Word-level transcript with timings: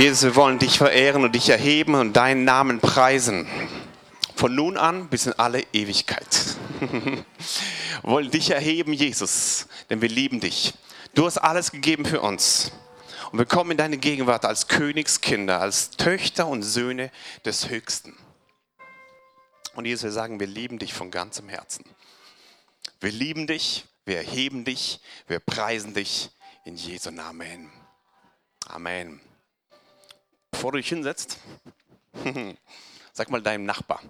Jesus, 0.00 0.22
wir 0.22 0.34
wollen 0.34 0.58
dich 0.58 0.78
verehren 0.78 1.24
und 1.24 1.34
dich 1.34 1.50
erheben 1.50 1.94
und 1.94 2.14
deinen 2.14 2.44
Namen 2.44 2.80
preisen. 2.80 3.46
Von 4.34 4.54
nun 4.54 4.78
an 4.78 5.10
bis 5.10 5.26
in 5.26 5.34
alle 5.34 5.62
Ewigkeit. 5.74 6.56
wir 6.80 7.24
wollen 8.02 8.30
dich 8.30 8.48
erheben, 8.48 8.94
Jesus, 8.94 9.66
denn 9.90 10.00
wir 10.00 10.08
lieben 10.08 10.40
dich. 10.40 10.72
Du 11.14 11.26
hast 11.26 11.36
alles 11.36 11.70
gegeben 11.70 12.06
für 12.06 12.22
uns. 12.22 12.72
Und 13.30 13.40
wir 13.40 13.44
kommen 13.44 13.72
in 13.72 13.76
deine 13.76 13.98
Gegenwart 13.98 14.46
als 14.46 14.68
Königskinder, 14.68 15.60
als 15.60 15.90
Töchter 15.90 16.46
und 16.46 16.62
Söhne 16.62 17.10
des 17.44 17.68
Höchsten. 17.68 18.16
Und 19.74 19.84
Jesus, 19.84 20.04
wir 20.04 20.12
sagen, 20.12 20.40
wir 20.40 20.46
lieben 20.46 20.78
dich 20.78 20.94
von 20.94 21.10
ganzem 21.10 21.50
Herzen. 21.50 21.84
Wir 23.00 23.12
lieben 23.12 23.46
dich, 23.46 23.84
wir 24.06 24.16
erheben 24.16 24.64
dich, 24.64 25.00
wir 25.26 25.40
preisen 25.40 25.92
dich 25.92 26.30
in 26.64 26.76
Jesu 26.76 27.10
Namen. 27.10 27.70
Amen. 28.66 29.20
Bevor 30.50 30.72
du 30.72 30.78
dich 30.78 30.88
hinsetzt, 30.88 31.38
sag 33.12 33.30
mal 33.30 33.42
deinem 33.42 33.64
Nachbar, 33.64 34.00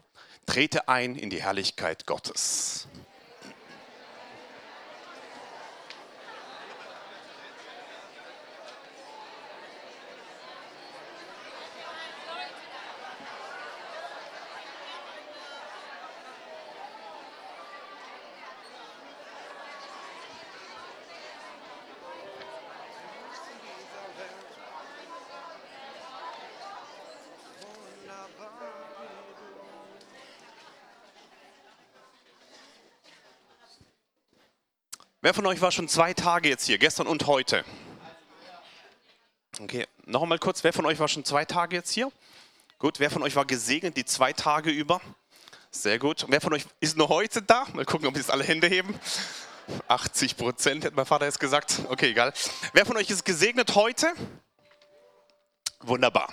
trete 0.46 0.88
ein 0.88 1.16
in 1.16 1.30
die 1.30 1.42
Herrlichkeit 1.42 2.06
Gottes. 2.06 2.88
Wer 35.22 35.34
von 35.34 35.44
euch 35.44 35.60
war 35.60 35.70
schon 35.70 35.86
zwei 35.86 36.14
Tage 36.14 36.48
jetzt 36.48 36.64
hier, 36.64 36.78
gestern 36.78 37.06
und 37.06 37.26
heute? 37.26 37.62
Okay, 39.60 39.86
noch 40.06 40.22
einmal 40.22 40.38
kurz, 40.38 40.64
wer 40.64 40.72
von 40.72 40.86
euch 40.86 40.98
war 40.98 41.08
schon 41.08 41.26
zwei 41.26 41.44
Tage 41.44 41.76
jetzt 41.76 41.92
hier? 41.92 42.10
Gut, 42.78 43.00
wer 43.00 43.10
von 43.10 43.22
euch 43.22 43.36
war 43.36 43.44
gesegnet 43.44 43.98
die 43.98 44.06
zwei 44.06 44.32
Tage 44.32 44.70
über? 44.70 45.02
Sehr 45.70 45.98
gut. 45.98 46.24
Und 46.24 46.32
wer 46.32 46.40
von 46.40 46.54
euch 46.54 46.64
ist 46.80 46.96
nur 46.96 47.10
heute 47.10 47.42
da? 47.42 47.66
Mal 47.74 47.84
gucken, 47.84 48.08
ob 48.08 48.16
jetzt 48.16 48.30
alle 48.30 48.44
Hände 48.44 48.66
heben. 48.66 48.98
80 49.88 50.38
Prozent, 50.38 50.84
hätte 50.84 50.96
mein 50.96 51.04
Vater 51.04 51.26
jetzt 51.26 51.38
gesagt. 51.38 51.82
Okay, 51.90 52.12
egal. 52.12 52.32
Wer 52.72 52.86
von 52.86 52.96
euch 52.96 53.10
ist 53.10 53.22
gesegnet 53.26 53.74
heute? 53.74 54.10
Wunderbar. 55.80 56.32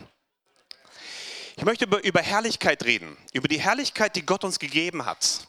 Ich 1.57 1.65
möchte 1.65 1.83
über, 1.83 2.01
über 2.05 2.21
Herrlichkeit 2.21 2.85
reden, 2.85 3.17
über 3.33 3.49
die 3.49 3.59
Herrlichkeit, 3.59 4.15
die 4.15 4.25
Gott 4.25 4.45
uns 4.45 4.59
gegeben 4.59 5.05
hat. 5.05 5.45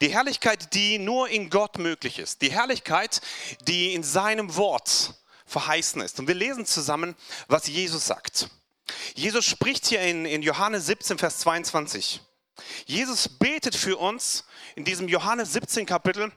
Die 0.00 0.08
Herrlichkeit, 0.08 0.74
die 0.74 0.98
nur 0.98 1.28
in 1.28 1.50
Gott 1.50 1.78
möglich 1.78 2.18
ist. 2.18 2.42
Die 2.42 2.52
Herrlichkeit, 2.52 3.20
die 3.66 3.94
in 3.94 4.02
seinem 4.02 4.56
Wort 4.56 5.14
verheißen 5.46 6.00
ist. 6.02 6.18
Und 6.18 6.28
wir 6.28 6.34
lesen 6.34 6.66
zusammen, 6.66 7.14
was 7.48 7.66
Jesus 7.66 8.06
sagt. 8.06 8.48
Jesus 9.14 9.44
spricht 9.44 9.86
hier 9.86 10.00
in, 10.02 10.26
in 10.26 10.42
Johannes 10.42 10.86
17, 10.86 11.18
Vers 11.18 11.38
22. 11.38 12.20
Jesus 12.86 13.28
betet 13.28 13.74
für 13.74 13.96
uns 13.96 14.44
in 14.76 14.84
diesem 14.84 15.08
Johannes 15.08 15.52
17 15.52 15.84
Kapitel 15.84 16.32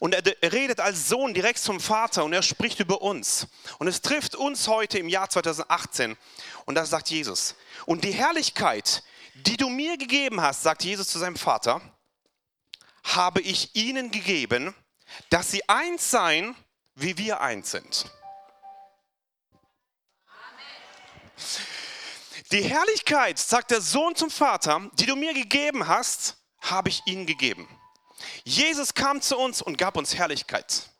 und 0.00 0.14
er 0.14 0.52
redet 0.52 0.80
als 0.80 1.08
Sohn 1.08 1.32
direkt 1.32 1.58
zum 1.58 1.78
Vater 1.78 2.24
und 2.24 2.32
er 2.32 2.42
spricht 2.42 2.80
über 2.80 3.02
uns. 3.02 3.46
Und 3.78 3.86
es 3.86 4.00
trifft 4.00 4.34
uns 4.34 4.66
heute 4.66 4.98
im 4.98 5.08
Jahr 5.08 5.30
2018 5.30 6.16
und 6.64 6.74
da 6.74 6.84
sagt 6.84 7.10
Jesus. 7.10 7.54
Und 7.86 8.04
die 8.04 8.12
Herrlichkeit, 8.12 9.04
die 9.34 9.56
du 9.56 9.68
mir 9.68 9.96
gegeben 9.96 10.40
hast, 10.40 10.62
sagt 10.62 10.82
Jesus 10.84 11.08
zu 11.08 11.18
seinem 11.18 11.36
Vater, 11.36 11.80
habe 13.04 13.40
ich 13.40 13.74
ihnen 13.74 14.10
gegeben, 14.10 14.74
dass 15.28 15.50
sie 15.50 15.68
eins 15.68 16.10
seien, 16.10 16.54
wie 16.94 17.18
wir 17.18 17.40
eins 17.40 17.70
sind. 17.70 18.06
Die 22.52 22.62
Herrlichkeit, 22.62 23.38
sagt 23.38 23.70
der 23.70 23.80
Sohn 23.80 24.16
zum 24.16 24.30
Vater, 24.30 24.90
die 24.94 25.06
du 25.06 25.16
mir 25.16 25.32
gegeben 25.34 25.86
hast, 25.86 26.36
habe 26.60 26.88
ich 26.88 27.02
ihnen 27.06 27.26
gegeben. 27.26 27.68
Jesus 28.44 28.92
kam 28.92 29.22
zu 29.22 29.38
uns 29.38 29.62
und 29.62 29.78
gab 29.78 29.96
uns 29.96 30.14
Herrlichkeit. 30.14 30.90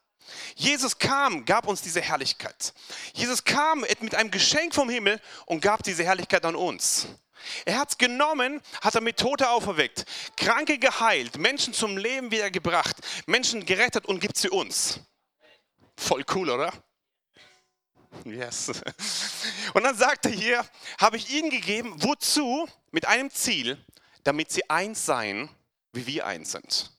Jesus 0.55 0.99
kam, 0.99 1.45
gab 1.45 1.67
uns 1.67 1.83
diese 1.83 2.01
Herrlichkeit. 2.01 2.73
Jesus 3.15 3.45
kam 3.45 3.81
mit 3.81 4.15
einem 4.15 4.31
Geschenk 4.31 4.75
vom 4.75 4.89
Himmel 4.89 5.21
und 5.47 5.61
gab 5.61 5.83
diese 5.83 6.05
Herrlichkeit 6.05 6.45
an 6.45 6.55
uns. 6.55 7.07
Er 7.65 7.79
hat 7.79 7.91
es 7.91 7.99
genommen, 7.99 8.61
hat 8.83 8.95
damit 8.95 9.19
Tote 9.19 9.51
auferweckt, 9.51 10.05
Kranke 10.37 10.79
geheilt, 10.79 11.39
Menschen 11.39 11.75
zum 11.75 11.97
Leben 11.97 12.31
wiedergebracht, 12.31 12.97
Menschen 13.27 13.65
gerettet 13.65 14.07
und 14.07 14.21
gibt 14.21 14.37
sie 14.37 14.51
uns. 14.51 15.01
Voll 15.97 16.25
cool, 16.35 16.51
oder? 16.51 16.73
Yes. 18.25 18.71
Und 19.75 19.85
dann 19.85 19.97
sagt 19.97 20.27
er 20.27 20.33
hier, 20.33 20.67
habe 21.01 21.17
ich 21.17 21.31
ihnen 21.31 21.51
gegeben, 21.51 21.95
wozu? 22.03 22.69
Mit 22.91 23.07
einem 23.07 23.31
Ziel, 23.31 23.79
damit 24.25 24.51
sie 24.51 24.69
eins 24.69 25.07
seien, 25.07 25.49
wie 25.93 26.07
wir 26.07 26.27
eins 26.27 26.53
sind. 26.53 26.91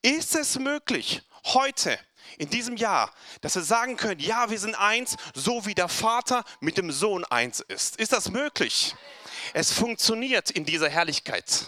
Ist 0.00 0.34
es 0.34 0.58
möglich, 0.58 1.22
heute, 1.44 1.98
in 2.38 2.48
diesem 2.48 2.76
Jahr, 2.76 3.12
dass 3.40 3.56
wir 3.56 3.62
sagen 3.62 3.96
können, 3.96 4.20
ja, 4.20 4.50
wir 4.50 4.58
sind 4.58 4.74
eins, 4.74 5.16
so 5.34 5.66
wie 5.66 5.74
der 5.74 5.88
Vater 5.88 6.44
mit 6.60 6.78
dem 6.78 6.90
Sohn 6.90 7.24
eins 7.26 7.60
ist? 7.60 7.96
Ist 7.96 8.12
das 8.12 8.30
möglich? 8.30 8.94
Es 9.52 9.72
funktioniert 9.72 10.50
in 10.50 10.64
dieser 10.64 10.88
Herrlichkeit. 10.88 11.66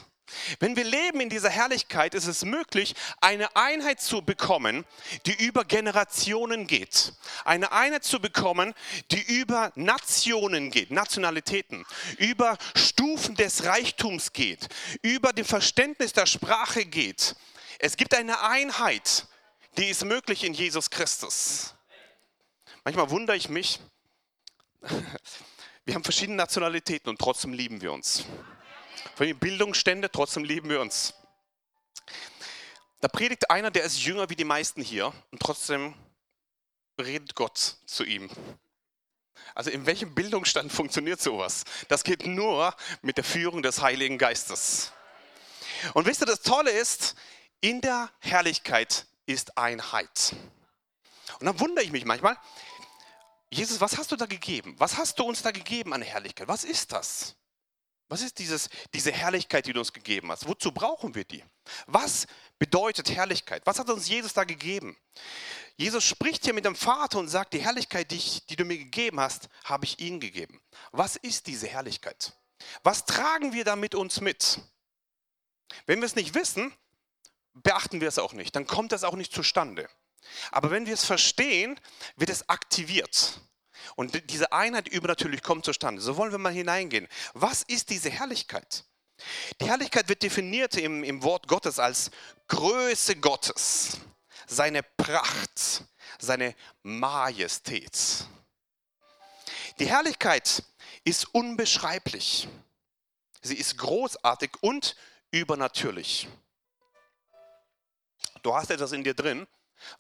Wenn 0.59 0.77
wir 0.77 0.85
leben 0.85 1.21
in 1.21 1.29
dieser 1.29 1.51
Herrlichkeit, 1.51 2.15
ist 2.15 2.27
es 2.27 2.45
möglich, 2.45 2.95
eine 3.21 3.55
Einheit 3.57 4.01
zu 4.01 4.23
bekommen, 4.23 4.85
die 5.27 5.45
über 5.45 5.65
Generationen 5.65 6.67
geht. 6.67 7.13
Eine 7.45 7.73
Einheit 7.73 8.05
zu 8.05 8.21
bekommen, 8.21 8.75
die 9.11 9.23
über 9.23 9.73
Nationen 9.75 10.71
geht, 10.71 10.91
Nationalitäten, 10.91 11.85
über 12.19 12.59
Stufen 12.75 13.37
des 13.37 13.65
Reichtums 13.65 14.33
geht, 14.33 14.69
über 15.03 15.33
das 15.33 15.47
Verständnis 15.47 16.13
der 16.13 16.27
Sprache 16.27 16.85
geht. 16.85 17.37
Es 17.79 17.97
gibt 17.97 18.15
eine 18.15 18.41
Einheit, 18.41 19.27
die 19.77 19.87
ist 19.87 20.05
möglich 20.05 20.45
in 20.45 20.55
Jesus 20.55 20.91
Christus. 20.91 21.75
Manchmal 22.85 23.11
wundere 23.11 23.37
ich 23.37 23.49
mich, 23.49 23.81
wir 25.85 25.95
haben 25.95 26.05
verschiedene 26.05 26.37
Nationalitäten 26.37 27.11
und 27.11 27.19
trotzdem 27.19 27.53
lieben 27.53 27.81
wir 27.81 27.93
uns. 27.93 28.25
Verschiedene 29.15 29.41
Bildungsstände, 29.41 30.11
trotzdem 30.11 30.45
lieben 30.45 30.71
wir 30.71 30.81
uns. 30.81 31.15
Da 33.01 33.09
predigt 33.09 33.51
einer, 33.51 33.71
der 33.71 33.85
ist 33.85 34.03
jünger 34.03 34.31
wie 34.31 34.37
die 34.37 34.45
meisten 34.45 34.83
hier 34.83 35.13
und 35.31 35.41
trotzdem 35.41 35.95
redet 36.99 37.35
Gott 37.35 37.59
zu 37.85 38.05
ihm. 38.05 38.31
Also 39.55 39.71
in 39.71 39.85
welchem 39.85 40.15
Bildungsstand 40.15 40.73
funktioniert 40.73 41.21
sowas? 41.21 41.65
Das 41.89 42.03
geht 42.03 42.27
nur 42.27 42.75
mit 43.03 43.19
der 43.19 43.25
Führung 43.25 43.63
des 43.63 43.83
Heiligen 43.83 44.17
Geistes. 44.17 44.93
Und 45.93 46.07
wisst 46.07 46.23
ihr, 46.23 46.27
das 46.27 46.41
Tolle 46.41 46.71
ist, 46.71 47.15
in 47.61 47.81
der 47.83 48.11
Herrlichkeit 48.21 49.07
ist 49.27 49.59
Einheit. 49.59 50.35
Und 51.41 51.47
dann 51.47 51.61
wundere 51.61 51.85
ich 51.85 51.93
mich 51.93 52.05
manchmal, 52.05 52.39
Jesus, 53.51 53.81
was 53.81 53.97
hast 53.97 54.11
du 54.11 54.17
da 54.17 54.27
gegeben? 54.27 54.75
Was 54.79 54.97
hast 54.97 55.19
du 55.19 55.25
uns 55.25 55.43
da 55.43 55.51
gegeben 55.51 55.93
an 55.93 56.03
Herrlichkeit? 56.03 56.49
Was 56.49 56.65
ist 56.65 56.93
das? 56.93 57.37
Was 58.09 58.21
ist 58.21 58.39
dieses, 58.39 58.69
diese 58.93 59.13
Herrlichkeit, 59.13 59.67
die 59.67 59.73
du 59.73 59.81
uns 59.81 59.93
gegeben 59.93 60.31
hast? 60.31 60.47
Wozu 60.47 60.73
brauchen 60.73 61.15
wir 61.15 61.25
die? 61.25 61.43
Was 61.87 62.27
bedeutet 62.59 63.11
Herrlichkeit? 63.11 63.63
Was 63.65 63.79
hat 63.79 63.89
uns 63.89 64.09
Jesus 64.09 64.35
da 64.35 64.45
gegeben? 64.45 64.97
Jesus 65.77 66.05
spricht 66.05 66.45
hier 66.45 66.53
mit 66.53 66.65
dem 66.65 66.77
Vater 66.77 67.19
und 67.19 67.29
sagt, 67.29 67.55
die 67.55 67.61
Herrlichkeit, 67.61 68.11
die, 68.11 68.17
ich, 68.17 68.47
die 68.47 68.57
du 68.57 68.65
mir 68.65 68.79
gegeben 68.79 69.19
hast, 69.21 69.49
habe 69.65 69.85
ich 69.87 69.99
ihnen 70.01 70.21
gegeben. 70.21 70.61
Was 70.93 71.17
ist 71.17 71.47
diese 71.47 71.67
Herrlichkeit? 71.67 72.35
Was 72.83 73.05
tragen 73.05 73.53
wir 73.53 73.65
da 73.65 73.75
mit 73.75 73.95
uns 73.95 74.21
mit? 74.21 74.61
Wenn 75.87 76.01
wir 76.01 76.07
es 76.07 76.15
nicht 76.15 76.35
wissen, 76.35 76.73
beachten 77.55 78.01
wir 78.01 78.09
es 78.09 78.19
auch 78.19 78.33
nicht. 78.33 78.55
Dann 78.55 78.67
kommt 78.67 78.93
das 78.93 79.05
auch 79.05 79.15
nicht 79.15 79.33
zustande. 79.33 79.89
Aber 80.51 80.71
wenn 80.71 80.87
wir 80.87 80.95
es 80.95 81.05
verstehen, 81.05 81.79
wird 82.17 82.31
es 82.31 82.49
aktiviert. 82.49 83.41
Und 83.97 84.31
diese 84.31 84.53
Einheit 84.53 84.89
übernatürlich 84.89 85.43
kommt 85.43 85.65
zustande. 85.65 86.01
So 86.01 86.17
wollen 86.17 86.33
wir 86.33 86.39
mal 86.39 86.53
hineingehen. 86.53 87.09
Was 87.35 87.63
ist 87.63 87.91
diese 87.91 88.11
Herrlichkeit? 88.11 88.85
Die 89.61 89.67
Herrlichkeit 89.67 90.09
wird 90.09 90.23
definiert 90.23 90.77
im, 90.77 91.05
im 91.05 91.23
Wort 91.23 91.47
Gottes 91.47 91.79
als 91.79 92.11
Größe 92.49 93.17
Gottes, 93.17 93.99
seine 94.47 94.83
Pracht, 94.83 95.85
seine 96.19 96.55
Majestät. 96.83 98.27
Die 99.79 99.87
Herrlichkeit 99.87 100.63
ist 101.05 101.35
unbeschreiblich. 101.35 102.49
Sie 103.43 103.57
ist 103.57 103.77
großartig 103.79 104.51
und 104.61 104.97
übernatürlich. 105.31 106.29
Du 108.43 108.55
hast 108.55 108.71
etwas 108.71 108.93
in 108.93 109.05
dir 109.05 109.15
drin, 109.15 109.47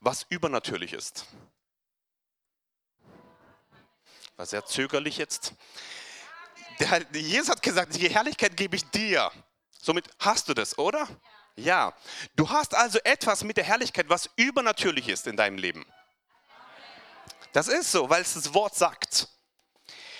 was 0.00 0.26
übernatürlich 0.28 0.92
ist. 0.92 1.26
War 4.36 4.46
sehr 4.46 4.64
zögerlich 4.64 5.16
jetzt. 5.18 5.52
Der, 6.80 7.06
Jesus 7.12 7.50
hat 7.50 7.62
gesagt, 7.62 7.94
die 7.94 8.08
Herrlichkeit 8.08 8.56
gebe 8.56 8.76
ich 8.76 8.84
dir. 8.90 9.30
Somit 9.80 10.08
hast 10.18 10.48
du 10.48 10.54
das, 10.54 10.76
oder? 10.76 11.08
Ja. 11.56 11.94
Du 12.34 12.48
hast 12.50 12.74
also 12.74 12.98
etwas 13.04 13.44
mit 13.44 13.56
der 13.56 13.64
Herrlichkeit, 13.64 14.08
was 14.08 14.28
übernatürlich 14.36 15.08
ist 15.08 15.26
in 15.26 15.36
deinem 15.36 15.58
Leben. 15.58 15.86
Das 17.52 17.68
ist 17.68 17.92
so, 17.92 18.10
weil 18.10 18.22
es 18.22 18.34
das 18.34 18.52
Wort 18.54 18.74
sagt. 18.74 19.28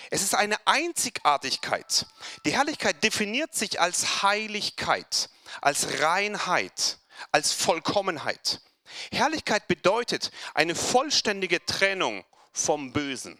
Es 0.09 0.21
ist 0.21 0.35
eine 0.35 0.55
Einzigartigkeit. 0.65 2.05
Die 2.45 2.53
Herrlichkeit 2.53 3.03
definiert 3.03 3.53
sich 3.53 3.81
als 3.81 4.23
Heiligkeit, 4.23 5.29
als 5.61 5.99
Reinheit, 5.99 6.99
als 7.31 7.51
Vollkommenheit. 7.51 8.61
Herrlichkeit 9.11 9.67
bedeutet 9.67 10.31
eine 10.53 10.75
vollständige 10.75 11.65
Trennung 11.65 12.25
vom 12.51 12.93
Bösen. 12.93 13.37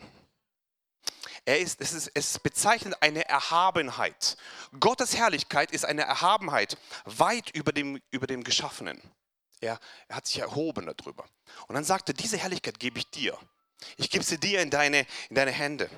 Ist, 1.46 1.80
es, 1.80 1.94
ist, 1.94 2.12
es 2.16 2.40
bezeichnet 2.40 2.96
eine 3.02 3.28
Erhabenheit. 3.28 4.36
Gottes 4.80 5.16
Herrlichkeit 5.16 5.72
ist 5.72 5.86
eine 5.86 6.02
Erhabenheit 6.02 6.78
weit 7.06 7.52
über 7.52 7.72
dem, 7.72 8.02
über 8.10 8.26
dem 8.26 8.44
Geschaffenen. 8.44 9.00
Er, 9.62 9.80
er 10.08 10.16
hat 10.16 10.26
sich 10.26 10.40
erhoben 10.40 10.88
darüber. 10.88 11.26
Und 11.68 11.76
dann 11.76 11.84
sagte, 11.84 12.16
diese 12.16 12.38
Herrlichkeit 12.38 12.80
gebe 12.80 12.98
ich 12.98 13.10
dir. 13.12 13.38
Ich 13.98 14.10
gebe 14.10 14.24
sie 14.24 14.40
dir 14.40 14.62
in 14.62 14.72
deine, 14.72 15.06
in 15.30 15.36
deine 15.36 15.52
Hände. 15.52 15.90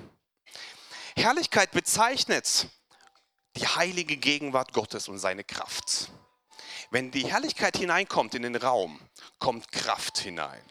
Herrlichkeit 1.16 1.70
bezeichnet 1.70 2.68
die 3.56 3.66
heilige 3.66 4.16
Gegenwart 4.16 4.72
Gottes 4.72 5.08
und 5.08 5.18
seine 5.18 5.44
Kraft. 5.44 6.10
Wenn 6.90 7.10
die 7.10 7.26
Herrlichkeit 7.26 7.76
hineinkommt 7.76 8.34
in 8.34 8.42
den 8.42 8.56
Raum, 8.56 9.00
kommt 9.38 9.70
Kraft 9.72 10.18
hinein, 10.18 10.62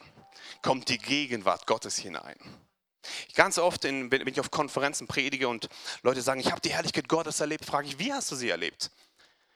kommt 0.62 0.90
die 0.90 0.98
Gegenwart 0.98 1.68
Gottes 1.68 1.98
hinein. 1.98 2.38
Ganz 3.36 3.58
oft, 3.58 3.86
in, 3.86 4.12
wenn 4.12 4.28
ich 4.28 4.40
auf 4.40 4.52
Konferenzen 4.52 5.08
predige 5.08 5.48
und 5.48 5.70
Leute 6.02 6.22
sagen, 6.22 6.40
ich 6.40 6.52
habe 6.52 6.62
die 6.62 6.74
Herrlichkeit 6.74 7.08
Gottes 7.08 7.40
erlebt, 7.40 7.66
frage 7.66 7.88
ich, 7.88 8.00
wie 8.00 8.12
hast 8.12 8.32
du 8.32 8.36
sie 8.36 8.50
erlebt? 8.50 8.92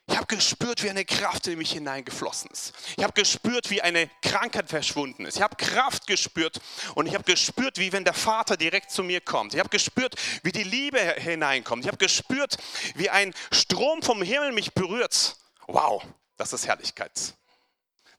Ich 0.08 0.18
habe 0.18 0.28
gespürt, 0.28 0.84
wie 0.84 0.90
eine 0.90 1.06
Kraft 1.06 1.48
in 1.48 1.58
mich 1.58 1.72
hineingeflossen 1.72 2.52
ist. 2.52 2.74
Ich 2.98 3.04
habe 3.04 3.13
gespürt, 3.13 3.69
wie 3.69 3.81
eine 3.81 4.10
Krankheit 4.22 4.68
verschwunden 4.68 5.25
ist. 5.25 5.38
Ich 5.38 5.42
habe 5.42 5.56
Kraft 5.56 6.08
gespürt 6.08 6.60
und 6.96 7.06
ich 7.06 7.13
habe 7.13 7.24
gespürt, 7.24 7.78
wie 7.78 7.94
wenn 7.94 8.04
der 8.04 8.13
Vater 8.13 8.58
direkt 8.58 8.92
zu 8.92 9.04
mir 9.04 9.22
kommt. 9.22 9.54
Ich 9.54 9.60
habe 9.60 9.69
gespürt, 9.69 10.16
wie 10.44 10.52
die 10.52 10.63
Liebe 10.63 11.00
hineinkommt. 11.00 11.84
Ich 11.84 11.88
habe 11.88 11.98
gespürt, 11.98 12.58
wie 12.96 13.10
ein 13.10 13.34
Strom 13.52 14.02
vom 14.02 14.22
Himmel 14.22 14.52
mich 14.52 14.74
berührt. 14.74 15.38
Wow, 15.68 16.04
das 16.36 16.52
ist 16.52 16.68
Herrlichkeit. 16.68 17.36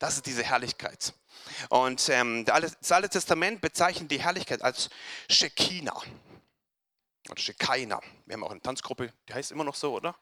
Das 0.02 0.16
ist 0.16 0.26
diese 0.26 0.43
Herrlichkeit. 0.43 1.14
Und 1.69 2.08
ähm, 2.08 2.44
das 2.44 2.90
Alte 2.90 3.08
Testament 3.08 3.60
bezeichnet 3.60 4.10
die 4.10 4.20
Herrlichkeit 4.20 4.60
als 4.60 4.90
Shekinah 5.31 6.02
oder 7.31 7.40
Shekinah. 7.40 8.00
Wir 8.26 8.34
haben 8.34 8.43
auch 8.43 8.50
eine 8.50 8.60
Tanzgruppe, 8.60 9.12
die 9.28 9.32
heißt 9.32 9.52
immer 9.52 9.62
noch 9.62 9.76
so, 9.76 9.94
oder? 9.94 10.16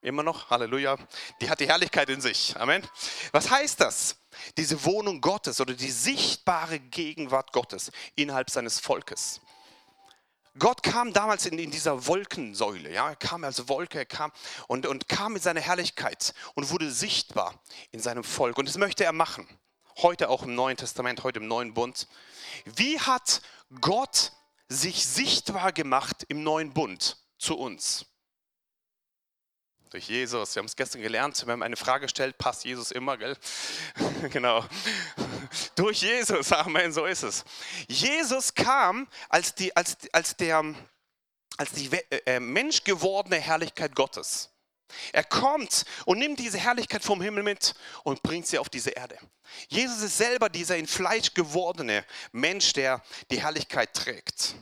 Immer 0.00 0.24
noch, 0.24 0.50
Halleluja. 0.50 0.98
Die 1.40 1.48
hat 1.48 1.60
die 1.60 1.68
Herrlichkeit 1.68 2.10
in 2.10 2.20
sich. 2.20 2.56
Amen. 2.56 2.84
Was 3.30 3.48
heißt 3.50 3.78
das? 3.78 4.16
Diese 4.56 4.84
Wohnung 4.84 5.20
Gottes 5.20 5.60
oder 5.60 5.74
die 5.74 5.90
sichtbare 5.92 6.80
Gegenwart 6.80 7.52
Gottes 7.52 7.92
innerhalb 8.16 8.50
seines 8.50 8.80
Volkes. 8.80 9.40
Gott 10.58 10.82
kam 10.82 11.12
damals 11.12 11.46
in, 11.46 11.58
in, 11.58 11.70
dieser 11.70 12.06
Wolkensäule, 12.06 12.92
ja, 12.92 13.10
er 13.10 13.16
kam 13.16 13.44
als 13.44 13.68
Wolke, 13.68 13.98
er 13.98 14.06
kam 14.06 14.32
und, 14.66 14.84
und 14.86 15.08
kam 15.08 15.34
mit 15.34 15.42
seiner 15.42 15.60
Herrlichkeit 15.60 16.34
und 16.54 16.70
wurde 16.70 16.90
sichtbar 16.90 17.62
in 17.92 18.00
seinem 18.00 18.24
Volk. 18.24 18.58
Und 18.58 18.68
das 18.68 18.76
möchte 18.76 19.04
er 19.04 19.12
machen. 19.12 19.46
Heute 19.98 20.28
auch 20.28 20.42
im 20.42 20.54
Neuen 20.54 20.76
Testament, 20.76 21.22
heute 21.22 21.38
im 21.38 21.46
Neuen 21.46 21.74
Bund. 21.74 22.08
Wie 22.64 22.98
hat 22.98 23.42
Gott 23.80 24.32
sich 24.68 25.06
sichtbar 25.06 25.72
gemacht 25.72 26.24
im 26.28 26.42
Neuen 26.42 26.72
Bund 26.72 27.18
zu 27.38 27.56
uns? 27.56 28.06
Durch 29.90 30.08
Jesus. 30.08 30.54
Wir 30.54 30.60
haben 30.60 30.66
es 30.66 30.76
gestern 30.76 31.02
gelernt, 31.02 31.46
wenn 31.46 31.58
man 31.58 31.66
eine 31.66 31.76
Frage 31.76 32.08
stellt, 32.08 32.38
passt 32.38 32.64
Jesus 32.64 32.90
immer, 32.92 33.16
gell? 33.16 33.36
genau. 34.30 34.64
Durch 35.74 36.02
Jesus, 36.02 36.52
Amen, 36.52 36.92
so 36.92 37.04
ist 37.04 37.22
es. 37.22 37.44
Jesus 37.88 38.54
kam 38.54 39.08
als 39.28 39.54
die, 39.54 39.74
als, 39.76 39.96
als 40.12 40.36
der, 40.36 40.74
als 41.56 41.72
die 41.72 41.90
äh, 41.92 42.22
äh, 42.26 42.40
menschgewordene 42.40 43.36
Herrlichkeit 43.36 43.94
Gottes. 43.94 44.50
Er 45.12 45.24
kommt 45.24 45.84
und 46.04 46.18
nimmt 46.18 46.38
diese 46.38 46.58
Herrlichkeit 46.58 47.04
vom 47.04 47.22
Himmel 47.22 47.42
mit 47.42 47.74
und 48.02 48.22
bringt 48.22 48.46
sie 48.46 48.58
auf 48.58 48.68
diese 48.68 48.90
Erde. 48.90 49.18
Jesus 49.68 50.02
ist 50.02 50.18
selber 50.18 50.48
dieser 50.48 50.76
in 50.76 50.86
Fleisch 50.86 51.34
gewordene 51.34 52.04
Mensch, 52.32 52.72
der 52.72 53.02
die 53.30 53.40
Herrlichkeit 53.40 53.94
trägt. 53.94 54.54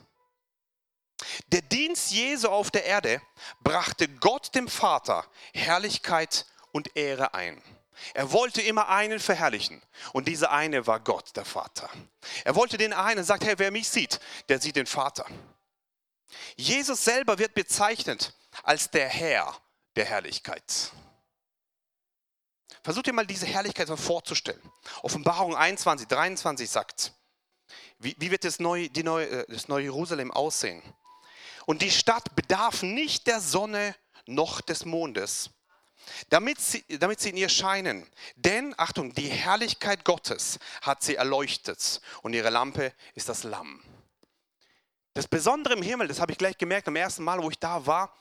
Der 1.48 1.62
Dienst 1.62 2.10
Jesu 2.10 2.48
auf 2.48 2.70
der 2.70 2.84
Erde 2.84 3.20
brachte 3.60 4.08
Gott 4.08 4.54
dem 4.54 4.68
Vater 4.68 5.26
Herrlichkeit 5.52 6.46
und 6.72 6.96
Ehre 6.96 7.34
ein. 7.34 7.60
Er 8.14 8.32
wollte 8.32 8.62
immer 8.62 8.88
einen 8.88 9.20
verherrlichen 9.20 9.82
und 10.12 10.28
dieser 10.28 10.50
eine 10.50 10.86
war 10.86 11.00
Gott, 11.00 11.36
der 11.36 11.44
Vater. 11.44 11.90
Er 12.44 12.54
wollte 12.54 12.78
den 12.78 12.92
einen, 12.92 13.24
sagt, 13.24 13.44
hey, 13.44 13.54
wer 13.58 13.70
mich 13.70 13.88
sieht, 13.88 14.20
der 14.48 14.60
sieht 14.60 14.76
den 14.76 14.86
Vater. 14.86 15.26
Jesus 16.56 17.04
selber 17.04 17.38
wird 17.38 17.54
bezeichnet 17.54 18.34
als 18.62 18.90
der 18.90 19.08
Herr 19.08 19.54
der 19.96 20.04
Herrlichkeit. 20.04 20.92
Versucht 22.82 23.06
ihr 23.06 23.12
mal 23.12 23.26
diese 23.26 23.46
Herrlichkeit 23.46 23.88
vorzustellen. 23.98 24.62
Offenbarung 25.02 25.54
21, 25.54 26.06
23 26.06 26.70
sagt, 26.70 27.12
wie, 27.98 28.14
wie 28.18 28.30
wird 28.30 28.44
das 28.44 28.60
neue, 28.60 28.88
neue, 29.02 29.28
äh, 29.28 29.46
das 29.48 29.68
neue 29.68 29.84
Jerusalem 29.84 30.30
aussehen? 30.30 30.82
Und 31.66 31.82
die 31.82 31.90
Stadt 31.90 32.34
bedarf 32.34 32.82
nicht 32.82 33.26
der 33.26 33.40
Sonne 33.40 33.94
noch 34.26 34.60
des 34.60 34.84
Mondes, 34.84 35.50
damit 36.28 36.60
sie, 36.60 36.84
damit 36.98 37.20
sie 37.20 37.30
in 37.30 37.36
ihr 37.36 37.48
scheinen. 37.48 38.06
Denn, 38.36 38.74
Achtung, 38.78 39.14
die 39.14 39.28
Herrlichkeit 39.28 40.04
Gottes 40.04 40.58
hat 40.82 41.02
sie 41.02 41.16
erleuchtet 41.16 42.00
und 42.22 42.34
ihre 42.34 42.50
Lampe 42.50 42.92
ist 43.14 43.28
das 43.28 43.44
Lamm. 43.44 43.82
Das 45.14 45.26
Besondere 45.26 45.74
im 45.74 45.82
Himmel, 45.82 46.08
das 46.08 46.20
habe 46.20 46.32
ich 46.32 46.38
gleich 46.38 46.58
gemerkt 46.58 46.88
am 46.88 46.96
ersten 46.96 47.24
Mal, 47.24 47.42
wo 47.42 47.50
ich 47.50 47.58
da 47.58 47.86
war, 47.86 48.14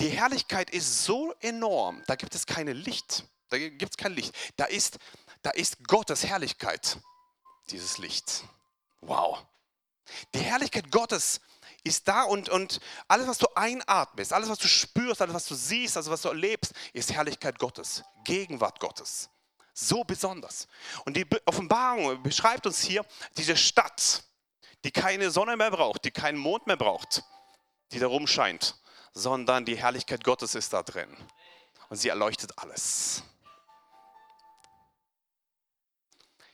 die 0.00 0.08
Herrlichkeit 0.08 0.70
ist 0.70 1.04
so 1.04 1.32
enorm, 1.40 2.02
da 2.06 2.14
gibt 2.16 2.34
es 2.34 2.46
keine 2.46 2.72
Licht. 2.72 3.24
Da 3.48 3.58
gibt 3.58 3.92
es 3.92 3.96
kein 3.96 4.12
Licht. 4.12 4.34
Da 4.56 4.64
ist, 4.64 4.98
da 5.42 5.50
ist 5.50 5.86
Gottes 5.86 6.24
Herrlichkeit, 6.24 6.98
dieses 7.70 7.98
Licht. 7.98 8.44
Wow. 9.00 9.44
Die 10.34 10.40
Herrlichkeit 10.40 10.90
Gottes 10.90 11.40
ist 11.86 12.08
da 12.08 12.24
und, 12.24 12.48
und 12.48 12.80
alles, 13.08 13.26
was 13.26 13.38
du 13.38 13.46
einatmest, 13.54 14.32
alles, 14.32 14.48
was 14.48 14.58
du 14.58 14.68
spürst, 14.68 15.22
alles, 15.22 15.34
was 15.34 15.46
du 15.46 15.54
siehst, 15.54 15.96
alles, 15.96 16.10
was 16.10 16.22
du 16.22 16.28
erlebst, 16.28 16.72
ist 16.92 17.12
Herrlichkeit 17.12 17.58
Gottes, 17.58 18.02
Gegenwart 18.24 18.80
Gottes. 18.80 19.30
So 19.72 20.04
besonders. 20.04 20.68
Und 21.04 21.16
die 21.16 21.26
Offenbarung 21.44 22.22
beschreibt 22.22 22.66
uns 22.66 22.80
hier 22.82 23.04
diese 23.36 23.56
Stadt, 23.56 24.24
die 24.84 24.90
keine 24.90 25.30
Sonne 25.30 25.56
mehr 25.56 25.70
braucht, 25.70 26.04
die 26.04 26.10
keinen 26.10 26.38
Mond 26.38 26.66
mehr 26.66 26.76
braucht, 26.76 27.22
die 27.92 27.98
da 27.98 28.06
rumscheint, 28.06 28.76
sondern 29.12 29.64
die 29.64 29.76
Herrlichkeit 29.76 30.24
Gottes 30.24 30.54
ist 30.54 30.72
da 30.72 30.82
drin. 30.82 31.14
Und 31.88 31.96
sie 31.96 32.08
erleuchtet 32.08 32.52
alles. 32.56 33.22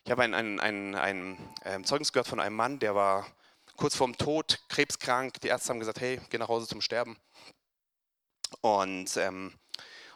Ich 0.05 0.11
habe 0.11 0.25
ein, 0.25 0.35
ein, 0.35 0.61
ein, 0.61 0.95
ein, 0.97 1.55
ein 1.63 1.85
Zeugnis 1.85 2.13
gehört 2.13 2.27
von 2.27 2.41
einem 2.41 2.57
Mann, 2.57 2.81
der 2.81 2.95
war 2.95 3.27
kurz 3.83 3.97
vorm 3.97 4.17
Tod, 4.17 4.61
krebskrank. 4.69 5.41
Die 5.41 5.49
Ärzte 5.49 5.71
haben 5.71 5.81
gesagt, 5.81 6.01
hey, 6.01 6.21
geh 6.31 6.39
nach 6.39 6.47
Hause 6.47 6.69
zum 6.69 6.81
Sterben. 6.81 7.19
Und, 8.61 9.17
ähm, 9.17 9.53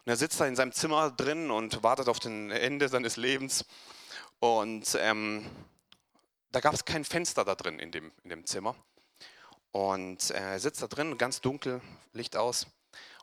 und 0.05 0.07
er 0.07 0.17
sitzt 0.17 0.39
da 0.39 0.47
in 0.47 0.55
seinem 0.55 0.71
Zimmer 0.71 1.11
drin 1.11 1.51
und 1.51 1.83
wartet 1.83 2.09
auf 2.09 2.21
den 2.21 2.53
Ende 2.53 2.89
seines 2.89 3.17
Lebens. 3.17 3.65
Und 4.39 4.97
ähm, 5.01 5.51
da 6.53 6.61
gab 6.61 6.75
es 6.75 6.85
kein 6.85 7.05
Fenster 7.05 7.45
da 7.45 7.57
drin 7.57 7.81
in 7.81 7.91
dem, 7.91 8.13
in 8.23 8.31
dem 8.31 8.47
Zimmer. 8.47 8.77
Und 9.73 10.31
äh, 10.31 10.53
er 10.53 10.61
sitzt 10.61 10.81
da 10.81 10.87
drin, 10.87 11.19
ganz 11.19 11.41
dunkel, 11.41 11.83
Licht 12.13 12.37
aus. 12.37 12.69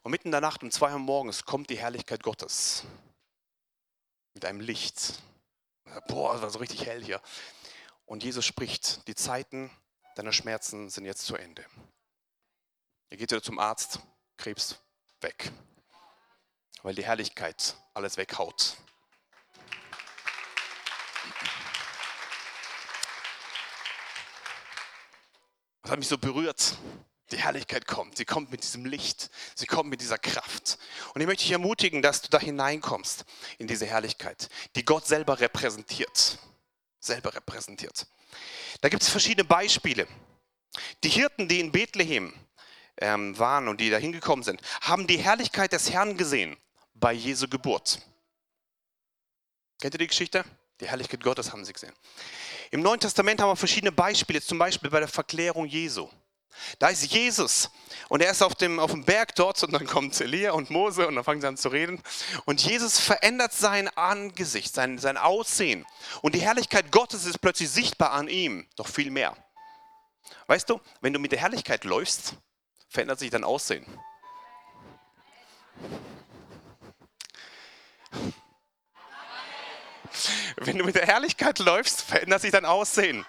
Und 0.02 0.12
mitten 0.12 0.28
in 0.28 0.34
der 0.34 0.42
Nacht 0.42 0.62
um 0.62 0.72
zwei 0.72 0.92
Uhr 0.92 1.00
morgens 1.00 1.46
kommt 1.46 1.70
die 1.70 1.78
Herrlichkeit 1.78 2.22
Gottes. 2.22 2.84
Mit 4.34 4.44
einem 4.44 4.60
Licht. 4.60 5.22
Boah, 6.10 6.34
das 6.34 6.42
war 6.42 6.50
so 6.50 6.60
richtig 6.60 6.86
hell 6.86 7.02
hier. 7.02 7.22
Und 8.06 8.26
Jesus 8.26 8.46
spricht, 8.46 9.08
die 9.08 9.16
Zeiten 9.16 9.72
deine 10.16 10.34
Schmerzen 10.34 10.90
sind 10.90 11.06
jetzt 11.06 11.26
zu 11.26 11.36
Ende. 11.36 11.66
Ihr 13.10 13.18
geht 13.18 13.32
wieder 13.32 13.44
zum 13.44 13.60
Arzt, 13.60 14.00
Krebs 14.38 14.80
weg, 15.22 15.52
weil 16.82 16.96
die 16.96 17.06
Herrlichkeit 17.06 17.76
alles 17.94 18.18
weghaut. 18.18 18.78
Das 25.82 25.92
hat 25.92 26.00
mich 26.00 26.08
so 26.08 26.18
berührt. 26.18 26.78
Die 27.32 27.38
Herrlichkeit 27.38 27.88
kommt. 27.88 28.18
Sie 28.18 28.26
kommt 28.26 28.52
mit 28.52 28.64
diesem 28.64 28.86
Licht. 28.86 29.30
Sie 29.56 29.66
kommt 29.66 29.90
mit 29.90 30.02
dieser 30.02 30.18
Kraft. 30.18 30.78
Und 31.14 31.22
ich 31.22 31.28
möchte 31.28 31.44
dich 31.44 31.52
ermutigen, 31.52 32.02
dass 32.02 32.22
du 32.22 32.30
da 32.30 32.40
hineinkommst 32.40 33.26
in 33.58 33.68
diese 33.68 33.86
Herrlichkeit, 33.86 34.50
die 34.76 34.86
Gott 34.86 35.08
selber 35.08 35.40
repräsentiert. 35.40 36.38
Selber 37.00 37.34
repräsentiert. 37.34 38.08
Da 38.84 38.90
gibt 38.90 39.02
es 39.02 39.08
verschiedene 39.08 39.46
Beispiele. 39.46 40.06
Die 41.06 41.10
Hirten, 41.10 41.48
die 41.48 41.62
in 41.62 41.72
Bethlehem 41.72 42.34
ähm, 42.98 43.40
waren 43.40 43.70
und 43.70 43.80
die 43.80 43.90
da 43.90 43.96
hingekommen 43.96 44.44
sind, 44.44 44.62
haben 44.82 45.08
die 45.08 45.20
Herrlichkeit 45.20 45.72
des 45.72 45.90
Herrn 45.94 46.18
gesehen 46.18 46.58
bei 46.94 47.14
Jesu 47.14 47.48
Geburt. 47.48 48.02
Kennt 49.80 49.96
ihr 49.96 50.00
die 50.00 50.08
Geschichte? 50.08 50.44
Die 50.82 50.88
Herrlichkeit 50.90 51.24
Gottes 51.24 51.54
haben 51.54 51.64
sie 51.64 51.72
gesehen. 51.72 51.94
Im 52.72 52.82
Neuen 52.82 53.00
Testament 53.00 53.40
haben 53.40 53.52
wir 53.52 53.56
verschiedene 53.56 53.94
Beispiele, 53.94 54.42
zum 54.42 54.58
Beispiel 54.58 54.90
bei 54.90 55.00
der 55.00 55.08
Verklärung 55.08 55.66
Jesu. 55.66 56.10
Da 56.80 56.90
ist 56.90 57.06
Jesus 57.06 57.70
und 58.10 58.22
er 58.22 58.32
ist 58.32 58.42
auf 58.42 58.56
dem, 58.56 58.80
auf 58.80 58.92
dem 58.92 59.04
Berg 59.04 59.36
dort 59.36 59.62
und 59.64 59.72
dann 59.74 59.86
kommt 59.86 60.20
Elia 60.20 60.52
und 60.54 60.70
Mose 60.70 61.08
und 61.08 61.16
dann 61.16 61.24
fangen 61.24 61.42
sie 61.42 61.48
an 61.48 61.58
zu 61.58 61.70
reden. 61.70 62.02
Und 62.46 62.64
Jesus 62.64 63.00
verändert 63.00 63.54
sein 63.54 63.88
Angesicht, 63.90 64.74
sein, 64.74 64.98
sein 64.98 65.18
Aussehen. 65.18 65.86
Und 66.22 66.36
die 66.36 66.42
Herrlichkeit 66.42 66.92
Gottes 66.92 67.26
ist 67.26 67.40
plötzlich 67.40 67.70
sichtbar 67.70 68.12
an 68.12 68.28
ihm, 68.28 68.68
noch 68.78 68.88
viel 68.88 69.12
mehr. 69.12 69.36
Weißt 70.48 70.70
du, 70.70 70.80
wenn 71.02 71.14
du 71.14 71.20
mit 71.20 71.32
der 71.32 71.40
Herrlichkeit 71.40 71.84
läufst, 71.84 72.36
verändert 72.90 73.20
sich 73.20 73.30
dein 73.30 73.44
Aussehen. 73.44 73.86
Wenn 80.58 80.78
du 80.78 80.86
mit 80.86 80.96
der 80.96 81.08
Herrlichkeit 81.08 81.60
läufst, 81.60 82.02
verändert 82.02 82.42
sich 82.42 82.52
dein 82.52 82.66
Aussehen. 82.66 83.26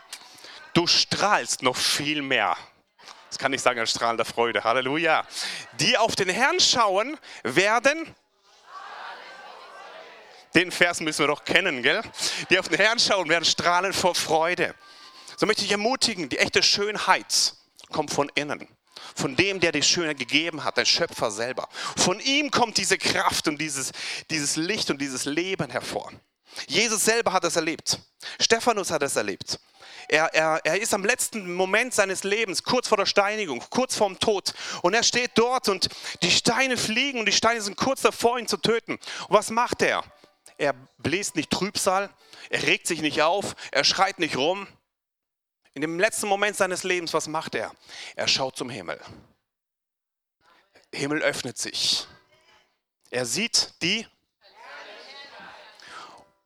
Du 0.75 0.87
strahlst 0.87 1.63
noch 1.63 1.77
viel 1.77 2.21
mehr. 2.23 2.57
Das 3.35 3.41
kann 3.41 3.53
ich 3.53 3.63
sagen 3.63 3.81
als 3.81 3.91
strahlender 3.91 4.25
Freude. 4.25 4.63
Halleluja. 4.63 5.27
Die 5.81 5.99
auf 5.99 6.15
den 6.15 6.29
Herrn 6.29 6.61
schauen, 6.61 7.19
werden. 7.43 8.15
Den 10.55 10.71
Vers 10.71 11.01
müssen 11.01 11.19
wir 11.19 11.27
doch 11.27 11.43
kennen, 11.43 11.83
gell? 11.83 12.01
Die 12.49 12.61
auf 12.61 12.69
den 12.69 12.77
Herrn 12.77 13.01
schauen, 13.01 13.29
werden 13.29 13.45
strahlen 13.45 13.93
vor 13.93 14.15
Freude. 14.15 14.77
So 15.37 15.47
möchte 15.47 15.65
ich 15.65 15.73
ermutigen, 15.73 16.29
die 16.29 16.39
echte 16.39 16.63
Schönheit 16.63 17.57
kommt 17.91 18.13
von 18.13 18.31
innen. 18.37 18.69
Von 19.17 19.35
dem, 19.35 19.59
der 19.59 19.73
die 19.73 19.83
Schönheit 19.83 20.19
gegeben 20.19 20.63
hat, 20.63 20.77
der 20.77 20.85
Schöpfer 20.85 21.33
selber. 21.33 21.69
Von 21.97 22.21
ihm 22.21 22.53
kommt 22.53 22.77
diese 22.77 22.99
Kraft 22.99 23.49
und 23.49 23.61
dieses, 23.61 23.91
dieses 24.31 24.55
Licht 24.55 24.91
und 24.91 25.01
dieses 25.01 25.25
Leben 25.25 25.73
hervor. 25.73 26.13
Jesus 26.67 27.05
selber 27.05 27.33
hat 27.33 27.45
es 27.45 27.57
erlebt. 27.57 27.99
Stephanus 28.41 28.91
hat 28.91 29.03
es 29.03 29.17
erlebt. 29.17 29.59
Er, 30.09 30.33
er, 30.35 30.61
er 30.65 30.81
ist 30.81 30.93
am 30.93 31.05
letzten 31.05 31.55
Moment 31.55 31.95
seines 31.95 32.25
Lebens, 32.25 32.63
kurz 32.63 32.89
vor 32.89 32.99
der 32.99 33.07
Steinigung, 33.07 33.63
kurz 33.71 33.97
vorm 33.97 34.19
Tod. 34.19 34.55
Und 34.83 34.95
er 34.95 35.03
steht 35.03 35.33
dort 35.35 35.69
und 35.69 35.89
die 36.23 36.31
Steine 36.31 36.77
fliegen 36.77 37.19
und 37.19 37.27
die 37.27 37.33
Steine 37.33 37.61
sind 37.61 37.77
kurz 37.77 38.03
davor, 38.03 38.39
ihn 38.39 38.49
zu 38.49 38.57
töten. 38.57 38.93
Und 38.93 39.01
was 39.29 39.51
macht 39.51 39.83
er? 39.83 40.05
Er 40.59 40.75
bläst 40.99 41.37
nicht 41.37 41.51
Trübsal, 41.51 42.11
er 42.51 42.63
regt 42.63 42.87
sich 42.87 43.01
nicht 43.01 43.23
auf, 43.23 43.57
er 43.73 43.85
schreit 43.85 44.19
nicht 44.19 44.37
rum. 44.37 44.67
In 45.73 45.81
dem 45.81 45.99
letzten 45.99 46.29
Moment 46.29 46.57
seines 46.57 46.85
Lebens, 46.85 47.13
was 47.13 47.27
macht 47.27 47.55
er? 47.55 47.73
Er 48.15 48.29
schaut 48.29 48.57
zum 48.57 48.71
Himmel. 48.71 49.01
Himmel 50.93 51.23
öffnet 51.23 51.59
sich. 51.59 52.07
Er 53.11 53.27
sieht 53.27 53.75
die 53.83 54.07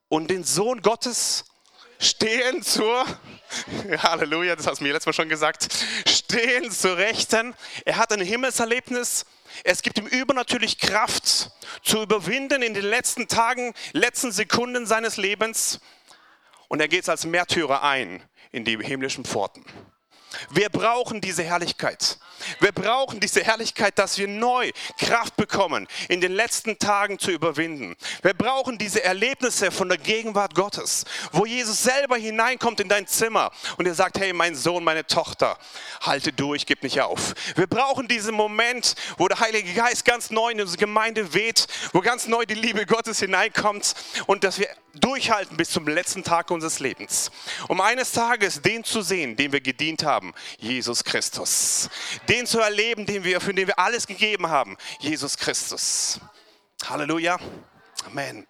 und 0.08 0.30
den 0.30 0.44
Sohn 0.44 0.82
Gottes 0.82 1.44
stehen 1.98 2.62
zur, 2.62 3.04
Halleluja, 3.98 4.56
das 4.56 4.66
hast 4.66 4.80
du 4.80 4.84
mir 4.84 4.92
letztes 4.92 5.06
Mal 5.06 5.12
schon 5.12 5.28
gesagt, 5.28 5.68
stehen 6.06 6.70
zur 6.70 6.96
Rechten. 6.96 7.54
Er 7.84 7.96
hat 7.96 8.12
ein 8.12 8.20
Himmelserlebnis. 8.20 9.26
Es 9.64 9.82
gibt 9.82 9.98
ihm 9.98 10.06
übernatürlich 10.06 10.78
Kraft 10.78 11.50
zu 11.82 12.02
überwinden 12.02 12.62
in 12.62 12.74
den 12.74 12.84
letzten 12.84 13.28
Tagen, 13.28 13.74
letzten 13.92 14.30
Sekunden 14.30 14.86
seines 14.86 15.16
Lebens. 15.16 15.80
Und 16.68 16.80
er 16.80 16.88
geht 16.88 17.08
als 17.08 17.24
Märtyrer 17.24 17.82
ein 17.82 18.22
in 18.52 18.64
die 18.64 18.78
himmlischen 18.78 19.24
Pforten. 19.24 19.64
Wir 20.50 20.68
brauchen 20.68 21.20
diese 21.20 21.42
Herrlichkeit. 21.42 22.18
Wir 22.60 22.72
brauchen 22.72 23.20
diese 23.20 23.42
Herrlichkeit, 23.42 23.98
dass 23.98 24.18
wir 24.18 24.28
neu 24.28 24.70
Kraft 24.98 25.36
bekommen, 25.36 25.88
in 26.08 26.20
den 26.20 26.32
letzten 26.32 26.78
Tagen 26.78 27.18
zu 27.18 27.30
überwinden. 27.30 27.96
Wir 28.22 28.34
brauchen 28.34 28.78
diese 28.78 29.02
Erlebnisse 29.02 29.70
von 29.70 29.88
der 29.88 29.98
Gegenwart 29.98 30.54
Gottes, 30.54 31.04
wo 31.32 31.46
Jesus 31.46 31.82
selber 31.82 32.16
hineinkommt 32.16 32.80
in 32.80 32.88
dein 32.88 33.06
Zimmer 33.06 33.50
und 33.76 33.86
er 33.86 33.94
sagt, 33.94 34.18
hey, 34.18 34.32
mein 34.32 34.54
Sohn, 34.54 34.84
meine 34.84 35.06
Tochter, 35.06 35.58
halte 36.00 36.32
durch, 36.32 36.66
gib 36.66 36.82
nicht 36.82 37.00
auf. 37.00 37.34
Wir 37.56 37.66
brauchen 37.66 38.08
diesen 38.08 38.34
Moment, 38.34 38.94
wo 39.16 39.28
der 39.28 39.40
Heilige 39.40 39.72
Geist 39.74 40.04
ganz 40.04 40.30
neu 40.30 40.50
in 40.50 40.60
unsere 40.60 40.78
Gemeinde 40.78 41.34
weht, 41.34 41.66
wo 41.92 42.00
ganz 42.00 42.26
neu 42.26 42.44
die 42.46 42.54
Liebe 42.54 42.86
Gottes 42.86 43.18
hineinkommt 43.18 43.94
und 44.26 44.44
dass 44.44 44.58
wir 44.58 44.68
durchhalten 45.00 45.56
bis 45.56 45.70
zum 45.70 45.86
letzten 45.86 46.24
Tag 46.24 46.50
unseres 46.50 46.78
Lebens. 46.78 47.30
Um 47.68 47.80
eines 47.80 48.12
Tages 48.12 48.62
den 48.62 48.84
zu 48.84 49.02
sehen, 49.02 49.36
dem 49.36 49.52
wir 49.52 49.60
gedient 49.60 50.04
haben, 50.04 50.34
Jesus 50.58 51.04
Christus. 51.04 51.88
Den 52.28 52.46
zu 52.46 52.60
erleben, 52.60 53.06
den 53.06 53.24
wir, 53.24 53.40
für 53.40 53.54
den 53.54 53.66
wir 53.66 53.78
alles 53.78 54.06
gegeben 54.06 54.48
haben, 54.48 54.76
Jesus 55.00 55.36
Christus. 55.36 56.20
Halleluja. 56.88 57.38
Amen. 58.06 58.46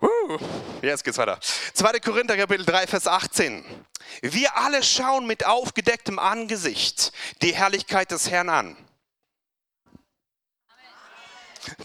Uh, 0.00 0.38
jetzt 0.80 1.02
geht's 1.02 1.18
weiter. 1.18 1.40
2. 1.74 1.98
Korinther 2.00 2.36
Kapitel 2.36 2.64
3, 2.64 2.86
Vers 2.86 3.06
18. 3.08 3.64
Wir 4.22 4.56
alle 4.56 4.82
schauen 4.82 5.26
mit 5.26 5.44
aufgedecktem 5.44 6.18
Angesicht 6.18 7.12
die 7.42 7.54
Herrlichkeit 7.54 8.10
des 8.10 8.30
Herrn 8.30 8.48
an. 8.48 8.76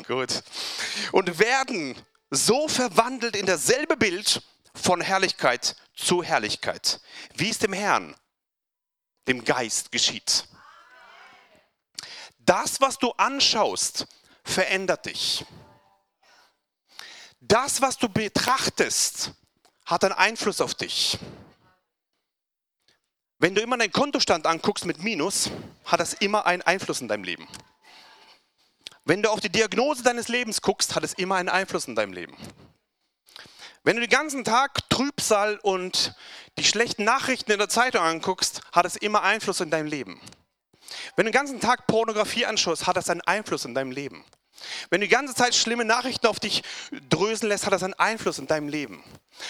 Gut. 0.07 0.43
Und 1.11 1.39
werden 1.39 1.95
so 2.35 2.67
verwandelt 2.67 3.35
in 3.35 3.45
dasselbe 3.45 3.95
Bild 3.95 4.41
von 4.73 5.01
Herrlichkeit 5.01 5.75
zu 5.95 6.23
Herrlichkeit, 6.23 6.99
wie 7.35 7.49
es 7.49 7.59
dem 7.59 7.73
Herrn, 7.73 8.15
dem 9.27 9.43
Geist 9.43 9.91
geschieht. 9.91 10.45
Das, 12.39 12.81
was 12.81 12.97
du 12.97 13.11
anschaust, 13.11 14.07
verändert 14.43 15.05
dich. 15.05 15.45
Das, 17.39 17.81
was 17.81 17.97
du 17.97 18.09
betrachtest, 18.09 19.31
hat 19.85 20.03
einen 20.03 20.13
Einfluss 20.13 20.59
auf 20.59 20.73
dich. 20.75 21.19
Wenn 23.37 23.53
du 23.53 23.61
immer 23.61 23.77
deinen 23.77 23.91
Kontostand 23.91 24.47
anguckst 24.47 24.85
mit 24.85 24.99
Minus, 24.99 25.51
hat 25.85 25.99
das 25.99 26.13
immer 26.13 26.45
einen 26.45 26.61
Einfluss 26.61 27.01
in 27.01 27.07
deinem 27.07 27.25
Leben. 27.25 27.47
Wenn 29.05 29.21
du 29.21 29.29
auf 29.29 29.41
die 29.41 29.49
Diagnose 29.49 30.01
deines 30.01 30.29
Lebens 30.29 30.61
guckst, 30.61 30.95
hat 30.95 31.03
es 31.03 31.13
immer 31.13 31.35
einen 31.35 31.49
Einfluss 31.49 31.87
in 31.87 31.95
deinem 31.95 32.13
Leben. 32.13 32.37
Wenn 33.83 33.97
du 33.97 34.01
den 34.01 34.09
ganzen 34.09 34.45
Tag 34.45 34.89
Trübsal 34.89 35.59
und 35.61 36.15
die 36.57 36.63
schlechten 36.63 37.03
Nachrichten 37.03 37.51
in 37.51 37.59
der 37.59 37.67
Zeitung 37.67 38.01
anguckst, 38.01 38.61
hat 38.71 38.85
es 38.85 38.95
immer 38.95 39.23
Einfluss 39.23 39.59
in 39.59 39.69
deinem 39.69 39.87
Leben. 39.87 40.21
Wenn 41.17 41.25
du 41.25 41.31
den 41.31 41.37
ganzen 41.37 41.59
Tag 41.59 41.85
Pornografie 41.85 42.45
anschaust, 42.45 42.87
hat 42.87 42.95
das 42.95 43.09
einen 43.09 43.19
Einfluss 43.21 43.65
in 43.65 43.73
deinem 43.73 43.91
Leben. 43.91 44.23
Wenn 44.89 45.01
du 45.01 45.07
die 45.07 45.13
ganze 45.13 45.35
Zeit 45.35 45.53
schlimme 45.53 45.83
Nachrichten 45.83 46.27
auf 46.27 46.39
dich 46.39 46.63
drösen 47.09 47.49
lässt, 47.49 47.65
hat 47.65 47.73
das 47.73 47.83
einen 47.83 47.95
Einfluss 47.95 48.39
in 48.39 48.47
deinem 48.47 48.69
Leben. 48.69 49.03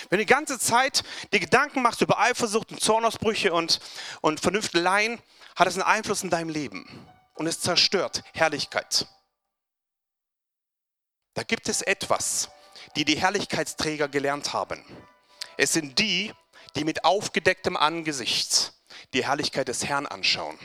Wenn 0.10 0.17
du 0.17 0.25
die 0.25 0.33
ganze 0.33 0.57
Zeit 0.57 1.03
dir 1.31 1.39
Gedanken 1.39 1.83
machst 1.83 2.01
über 2.01 2.19
Eifersucht 2.19 2.72
und 2.72 2.81
Zornausbrüche 2.81 3.53
und, 3.53 3.79
und 4.22 4.39
Vernünfteleien, 4.39 5.19
hat 5.55 5.67
das 5.67 5.75
einen 5.75 5.83
Einfluss 5.83 6.24
in 6.24 6.31
deinem 6.31 6.50
Leben. 6.50 7.07
Und 7.36 7.45
es 7.45 7.60
zerstört 7.60 8.24
Herrlichkeit. 8.33 9.05
Da 11.34 11.44
gibt 11.44 11.70
es 11.70 11.82
etwas, 11.82 12.50
die 12.96 13.06
die 13.06 13.20
Herrlichkeitsträger 13.20 14.08
gelernt 14.08 14.54
haben. 14.54 14.84
Es 15.58 15.74
sind 15.74 15.98
die, 16.00 16.34
die 16.75 16.84
mit 16.84 17.06
aufgedecktem 17.06 17.78
Angesicht 17.78 18.74
die 19.13 19.25
Herrlichkeit 19.25 19.68
des 19.68 19.86
Herrn 19.86 20.06
anschauen. 20.06 20.58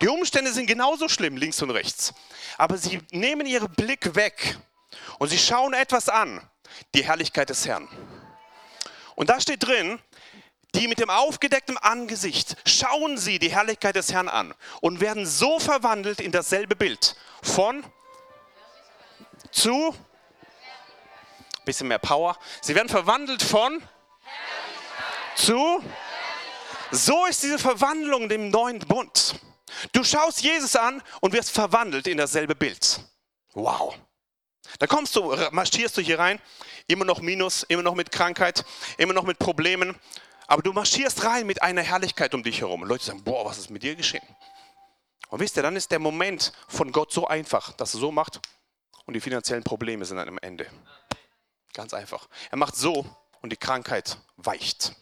Die 0.00 0.08
Umstände 0.08 0.52
sind 0.52 0.66
genauso 0.66 1.08
schlimm, 1.08 1.36
links 1.36 1.60
und 1.62 1.70
rechts. 1.70 2.14
Aber 2.56 2.78
sie 2.78 3.00
nehmen 3.10 3.46
ihren 3.46 3.70
Blick 3.72 4.14
weg 4.14 4.58
und 5.18 5.28
sie 5.28 5.38
schauen 5.38 5.74
etwas 5.74 6.08
an, 6.08 6.40
die 6.94 7.04
Herrlichkeit 7.04 7.50
des 7.50 7.66
Herrn. 7.66 7.88
Und 9.14 9.30
da 9.30 9.40
steht 9.40 9.66
drin, 9.66 9.98
die 10.74 10.88
mit 10.88 11.00
dem 11.00 11.10
aufgedeckten 11.10 11.76
Angesicht 11.76 12.56
schauen 12.66 13.18
sie 13.18 13.38
die 13.38 13.50
Herrlichkeit 13.50 13.96
des 13.96 14.12
Herrn 14.12 14.28
an 14.28 14.54
und 14.80 15.00
werden 15.00 15.26
so 15.26 15.58
verwandelt 15.58 16.20
in 16.20 16.32
dasselbe 16.32 16.76
Bild 16.76 17.14
von 17.42 17.84
zu 19.50 19.94
bisschen 21.64 21.88
mehr 21.88 21.98
Power. 21.98 22.36
Sie 22.60 22.74
werden 22.74 22.88
verwandelt 22.88 23.42
von 23.42 23.82
zu. 25.36 25.82
So 26.90 27.26
ist 27.26 27.42
diese 27.42 27.58
Verwandlung 27.58 28.28
dem 28.28 28.50
neuen 28.50 28.80
Bund. 28.80 29.36
Du 29.92 30.04
schaust 30.04 30.42
Jesus 30.42 30.76
an 30.76 31.02
und 31.20 31.32
wirst 31.32 31.50
verwandelt 31.50 32.06
in 32.06 32.18
dasselbe 32.18 32.54
Bild. 32.54 33.00
Wow. 33.54 33.94
Da 34.78 34.86
kommst 34.86 35.16
du, 35.16 35.34
marschierst 35.50 35.96
du 35.96 36.02
hier 36.02 36.18
rein, 36.18 36.40
immer 36.86 37.04
noch 37.04 37.20
Minus, 37.20 37.62
immer 37.64 37.82
noch 37.82 37.94
mit 37.94 38.12
Krankheit, 38.12 38.64
immer 38.98 39.12
noch 39.12 39.24
mit 39.24 39.38
Problemen. 39.38 39.98
Aber 40.46 40.62
du 40.62 40.72
marschierst 40.72 41.24
rein 41.24 41.46
mit 41.46 41.62
einer 41.62 41.82
Herrlichkeit 41.82 42.34
um 42.34 42.42
dich 42.42 42.60
herum. 42.60 42.82
Und 42.82 42.88
Leute 42.88 43.04
sagen, 43.04 43.24
boah, 43.24 43.44
was 43.46 43.58
ist 43.58 43.70
mit 43.70 43.82
dir 43.82 43.96
geschehen? 43.96 44.26
Und 45.28 45.40
wisst 45.40 45.56
ihr, 45.56 45.62
dann 45.62 45.76
ist 45.76 45.90
der 45.90 45.98
Moment 45.98 46.52
von 46.68 46.92
Gott 46.92 47.10
so 47.10 47.26
einfach, 47.26 47.72
dass 47.72 47.94
er 47.94 48.00
so 48.00 48.12
macht 48.12 48.40
und 49.06 49.14
die 49.14 49.20
finanziellen 49.20 49.64
Probleme 49.64 50.04
sind 50.04 50.16
dann 50.16 50.28
am 50.28 50.38
Ende. 50.38 50.66
Ganz 51.74 51.94
einfach. 51.94 52.28
Er 52.50 52.58
macht 52.58 52.76
so 52.76 53.06
und 53.40 53.50
die 53.50 53.56
Krankheit 53.56 54.18
weicht. 54.36 54.94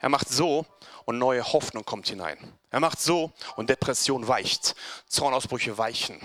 Er 0.00 0.08
macht 0.08 0.28
so 0.28 0.66
und 1.06 1.18
neue 1.18 1.52
Hoffnung 1.52 1.84
kommt 1.84 2.08
hinein. 2.08 2.38
Er 2.70 2.80
macht 2.80 3.00
so 3.00 3.32
und 3.56 3.70
Depression 3.70 4.28
weicht. 4.28 4.74
Zornausbrüche 5.06 5.78
weichen. 5.78 6.20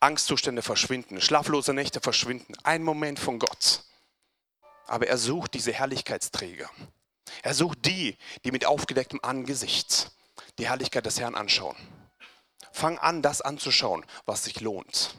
Angstzustände 0.00 0.62
verschwinden. 0.62 1.20
Schlaflose 1.20 1.72
Nächte 1.72 2.00
verschwinden. 2.00 2.54
Ein 2.64 2.82
Moment 2.82 3.18
von 3.18 3.38
Gott. 3.38 3.84
Aber 4.86 5.06
er 5.06 5.18
sucht 5.18 5.54
diese 5.54 5.72
Herrlichkeitsträger. 5.72 6.68
Er 7.42 7.54
sucht 7.54 7.86
die, 7.86 8.18
die 8.44 8.50
mit 8.50 8.66
aufgedecktem 8.66 9.20
Angesicht 9.22 10.10
die 10.58 10.68
Herrlichkeit 10.68 11.06
des 11.06 11.20
Herrn 11.20 11.34
anschauen. 11.36 11.76
Fang 12.72 12.98
an, 12.98 13.22
das 13.22 13.40
anzuschauen, 13.40 14.04
was 14.26 14.44
sich 14.44 14.60
lohnt. 14.60 15.14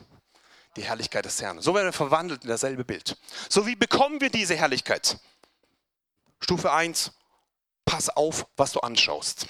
Die 0.77 0.83
Herrlichkeit 0.83 1.25
des 1.25 1.41
Herrn. 1.41 1.61
So 1.61 1.73
werden 1.73 1.87
wir 1.87 1.93
verwandelt 1.93 2.43
in 2.43 2.49
dasselbe 2.49 2.85
Bild. 2.85 3.17
So 3.49 3.67
wie 3.67 3.75
bekommen 3.75 4.21
wir 4.21 4.29
diese 4.29 4.55
Herrlichkeit? 4.55 5.17
Stufe 6.39 6.71
1, 6.71 7.11
pass 7.85 8.09
auf, 8.09 8.47
was 8.55 8.71
du 8.71 8.79
anschaust. 8.79 9.47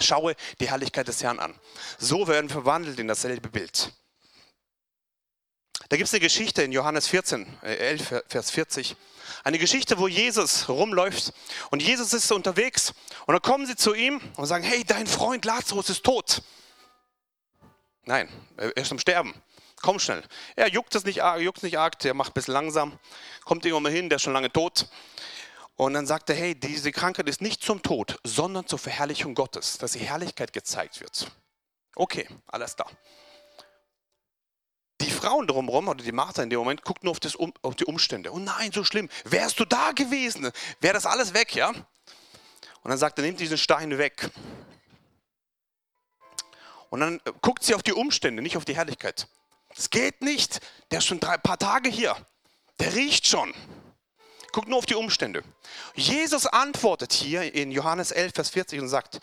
Schaue 0.00 0.34
die 0.60 0.68
Herrlichkeit 0.68 1.08
des 1.08 1.22
Herrn 1.22 1.38
an. 1.38 1.54
So 1.98 2.26
werden 2.28 2.48
wir 2.48 2.54
verwandelt 2.54 2.98
in 2.98 3.08
dasselbe 3.08 3.48
Bild. 3.48 3.92
Da 5.88 5.96
gibt 5.96 6.06
es 6.06 6.14
eine 6.14 6.20
Geschichte 6.20 6.62
in 6.62 6.72
Johannes 6.72 7.08
14, 7.08 7.46
11, 7.62 8.12
äh, 8.12 8.22
Vers 8.28 8.50
40. 8.50 8.96
Eine 9.44 9.58
Geschichte, 9.58 9.98
wo 9.98 10.08
Jesus 10.08 10.68
rumläuft 10.68 11.32
und 11.70 11.82
Jesus 11.82 12.12
ist 12.12 12.30
unterwegs 12.32 12.92
und 13.26 13.34
dann 13.34 13.42
kommen 13.42 13.66
sie 13.66 13.76
zu 13.76 13.94
ihm 13.94 14.20
und 14.36 14.46
sagen, 14.46 14.64
hey, 14.64 14.84
dein 14.84 15.06
Freund 15.06 15.44
Lazarus 15.44 15.88
ist 15.90 16.04
tot. 16.04 16.42
Nein, 18.04 18.28
er 18.56 18.76
ist 18.76 18.90
am 18.90 18.98
Sterben. 18.98 19.34
Komm 19.80 19.98
schnell. 19.98 20.24
Er 20.56 20.68
juckt 20.68 20.94
es 20.94 21.04
nicht, 21.04 21.20
juckt 21.38 21.62
nicht 21.62 21.78
arg, 21.78 21.98
der 22.00 22.14
macht 22.14 22.30
ein 22.30 22.34
bisschen 22.34 22.54
langsam, 22.54 22.98
kommt 23.44 23.64
irgendwann 23.64 23.84
mal 23.84 23.92
hin, 23.92 24.08
der 24.08 24.16
ist 24.16 24.22
schon 24.22 24.32
lange 24.32 24.52
tot. 24.52 24.88
Und 25.76 25.94
dann 25.94 26.06
sagt 26.06 26.28
er, 26.30 26.36
hey, 26.36 26.58
diese 26.58 26.90
Krankheit 26.90 27.28
ist 27.28 27.40
nicht 27.40 27.62
zum 27.62 27.82
Tod, 27.82 28.18
sondern 28.24 28.66
zur 28.66 28.80
Verherrlichung 28.80 29.34
Gottes, 29.34 29.78
dass 29.78 29.92
die 29.92 30.00
Herrlichkeit 30.00 30.52
gezeigt 30.52 31.00
wird. 31.00 31.30
Okay, 31.94 32.28
alles 32.48 32.74
da. 32.74 32.86
Die 35.00 35.10
Frauen 35.10 35.46
drumherum, 35.46 35.86
oder 35.86 36.02
die 36.02 36.10
Martha 36.10 36.42
in 36.42 36.50
dem 36.50 36.58
Moment, 36.58 36.82
guckt 36.82 37.04
nur 37.04 37.12
auf, 37.12 37.20
das, 37.20 37.36
auf 37.36 37.76
die 37.76 37.84
Umstände. 37.84 38.32
Oh 38.32 38.40
nein, 38.40 38.72
so 38.72 38.82
schlimm. 38.82 39.08
Wärst 39.24 39.60
du 39.60 39.64
da 39.64 39.92
gewesen, 39.92 40.50
wäre 40.80 40.94
das 40.94 41.06
alles 41.06 41.32
weg, 41.34 41.54
ja? 41.54 41.68
Und 41.68 42.90
dann 42.90 42.98
sagt 42.98 43.18
er, 43.20 43.22
nimmt 43.22 43.38
diesen 43.38 43.58
Stein 43.58 43.96
weg. 43.98 44.30
Und 46.90 47.00
dann 47.00 47.20
äh, 47.24 47.32
guckt 47.40 47.62
sie 47.62 47.74
auf 47.74 47.84
die 47.84 47.92
Umstände, 47.92 48.42
nicht 48.42 48.56
auf 48.56 48.64
die 48.64 48.74
Herrlichkeit. 48.74 49.28
Es 49.78 49.90
geht 49.90 50.22
nicht, 50.22 50.60
der 50.90 50.98
ist 50.98 51.06
schon 51.06 51.22
ein 51.22 51.40
paar 51.40 51.58
Tage 51.58 51.88
hier. 51.88 52.16
Der 52.80 52.94
riecht 52.94 53.28
schon. 53.28 53.54
Guckt 54.52 54.68
nur 54.68 54.78
auf 54.78 54.86
die 54.86 54.96
Umstände. 54.96 55.44
Jesus 55.94 56.46
antwortet 56.46 57.12
hier 57.12 57.54
in 57.54 57.70
Johannes 57.70 58.10
11, 58.10 58.34
Vers 58.34 58.50
40 58.50 58.80
und 58.80 58.88
sagt, 58.88 59.20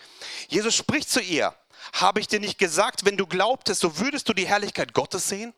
Jesus 0.47 0.75
spricht 0.75 1.09
zu 1.09 1.19
ihr, 1.19 1.53
habe 1.93 2.19
ich 2.19 2.27
dir 2.27 2.39
nicht 2.39 2.57
gesagt, 2.57 3.05
wenn 3.05 3.17
du 3.17 3.27
glaubtest, 3.27 3.81
so 3.81 3.99
würdest 3.99 4.29
du 4.29 4.33
die 4.33 4.47
Herrlichkeit 4.47 4.93
Gottes 4.93 5.27
sehen? 5.27 5.53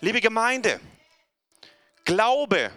Liebe 0.00 0.20
Gemeinde, 0.20 0.80
Glaube 2.04 2.70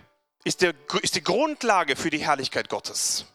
ist, 0.44 0.62
der, 0.62 0.74
ist 1.02 1.16
die 1.16 1.24
Grundlage 1.24 1.96
für 1.96 2.10
die 2.10 2.20
Herrlichkeit 2.20 2.70
Gottes. 2.70 3.26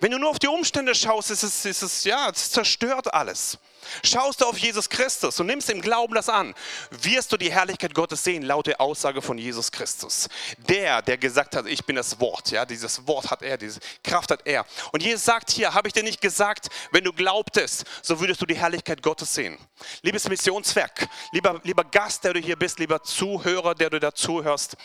Wenn 0.00 0.10
du 0.10 0.18
nur 0.18 0.30
auf 0.30 0.38
die 0.38 0.48
Umstände 0.48 0.94
schaust, 0.94 1.30
ist 1.30 1.42
es, 1.42 1.64
ist 1.64 1.82
es, 1.82 2.04
ja, 2.04 2.30
es 2.30 2.50
zerstört 2.50 3.12
alles. 3.12 3.58
Schaust 4.04 4.40
du 4.40 4.46
auf 4.46 4.58
Jesus 4.58 4.88
Christus 4.88 5.40
und 5.40 5.46
nimmst 5.46 5.68
im 5.68 5.80
Glauben 5.80 6.14
das 6.14 6.28
an, 6.28 6.54
wirst 6.90 7.32
du 7.32 7.36
die 7.36 7.52
Herrlichkeit 7.52 7.94
Gottes 7.94 8.22
sehen, 8.22 8.42
laut 8.42 8.66
der 8.66 8.80
Aussage 8.80 9.20
von 9.20 9.38
Jesus 9.38 9.72
Christus. 9.72 10.28
Der, 10.68 11.02
der 11.02 11.18
gesagt 11.18 11.56
hat, 11.56 11.66
ich 11.66 11.84
bin 11.84 11.96
das 11.96 12.20
Wort, 12.20 12.50
ja, 12.50 12.64
dieses 12.64 13.06
Wort 13.06 13.30
hat 13.30 13.42
er, 13.42 13.58
diese 13.58 13.80
Kraft 14.04 14.30
hat 14.30 14.46
er. 14.46 14.64
Und 14.92 15.02
Jesus 15.02 15.24
sagt 15.24 15.50
hier, 15.50 15.74
habe 15.74 15.88
ich 15.88 15.94
dir 15.94 16.02
nicht 16.02 16.20
gesagt, 16.20 16.68
wenn 16.92 17.04
du 17.04 17.12
glaubtest, 17.12 17.84
so 18.02 18.20
würdest 18.20 18.40
du 18.40 18.46
die 18.46 18.56
Herrlichkeit 18.56 19.02
Gottes 19.02 19.34
sehen. 19.34 19.58
Liebes 20.02 20.28
Missionswerk, 20.28 21.08
lieber, 21.32 21.60
lieber 21.64 21.84
Gast, 21.84 22.24
der 22.24 22.34
du 22.34 22.40
hier 22.40 22.56
bist, 22.56 22.78
lieber 22.78 23.02
Zuhörer, 23.02 23.74
der 23.74 23.90
du 23.90 23.98
dazuhörst. 23.98 24.76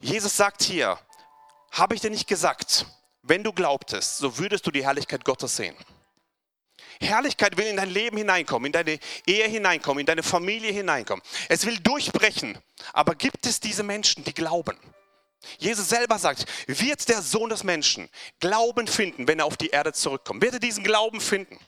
Jesus 0.00 0.36
sagt 0.36 0.62
hier, 0.62 0.98
habe 1.72 1.94
ich 1.94 2.00
dir 2.00 2.10
nicht 2.10 2.26
gesagt, 2.26 2.86
wenn 3.28 3.44
du 3.44 3.52
glaubtest, 3.52 4.18
so 4.18 4.38
würdest 4.38 4.66
du 4.66 4.70
die 4.70 4.84
Herrlichkeit 4.84 5.24
Gottes 5.24 5.56
sehen. 5.56 5.76
Herrlichkeit 7.00 7.56
will 7.56 7.66
in 7.66 7.76
dein 7.76 7.90
Leben 7.90 8.16
hineinkommen, 8.16 8.66
in 8.66 8.72
deine 8.72 8.98
Ehe 9.26 9.46
hineinkommen, 9.46 10.00
in 10.00 10.06
deine 10.06 10.22
Familie 10.22 10.72
hineinkommen. 10.72 11.22
Es 11.48 11.64
will 11.64 11.78
durchbrechen. 11.78 12.58
Aber 12.92 13.14
gibt 13.14 13.46
es 13.46 13.60
diese 13.60 13.82
Menschen, 13.82 14.24
die 14.24 14.34
glauben? 14.34 14.76
Jesus 15.58 15.88
selber 15.88 16.18
sagt, 16.18 16.46
wird 16.66 17.08
der 17.08 17.22
Sohn 17.22 17.50
des 17.50 17.62
Menschen 17.62 18.08
Glauben 18.40 18.88
finden, 18.88 19.28
wenn 19.28 19.38
er 19.38 19.44
auf 19.44 19.56
die 19.56 19.68
Erde 19.68 19.92
zurückkommt? 19.92 20.42
Wird 20.42 20.54
er 20.54 20.60
diesen 20.60 20.82
Glauben 20.82 21.20
finden? 21.20 21.58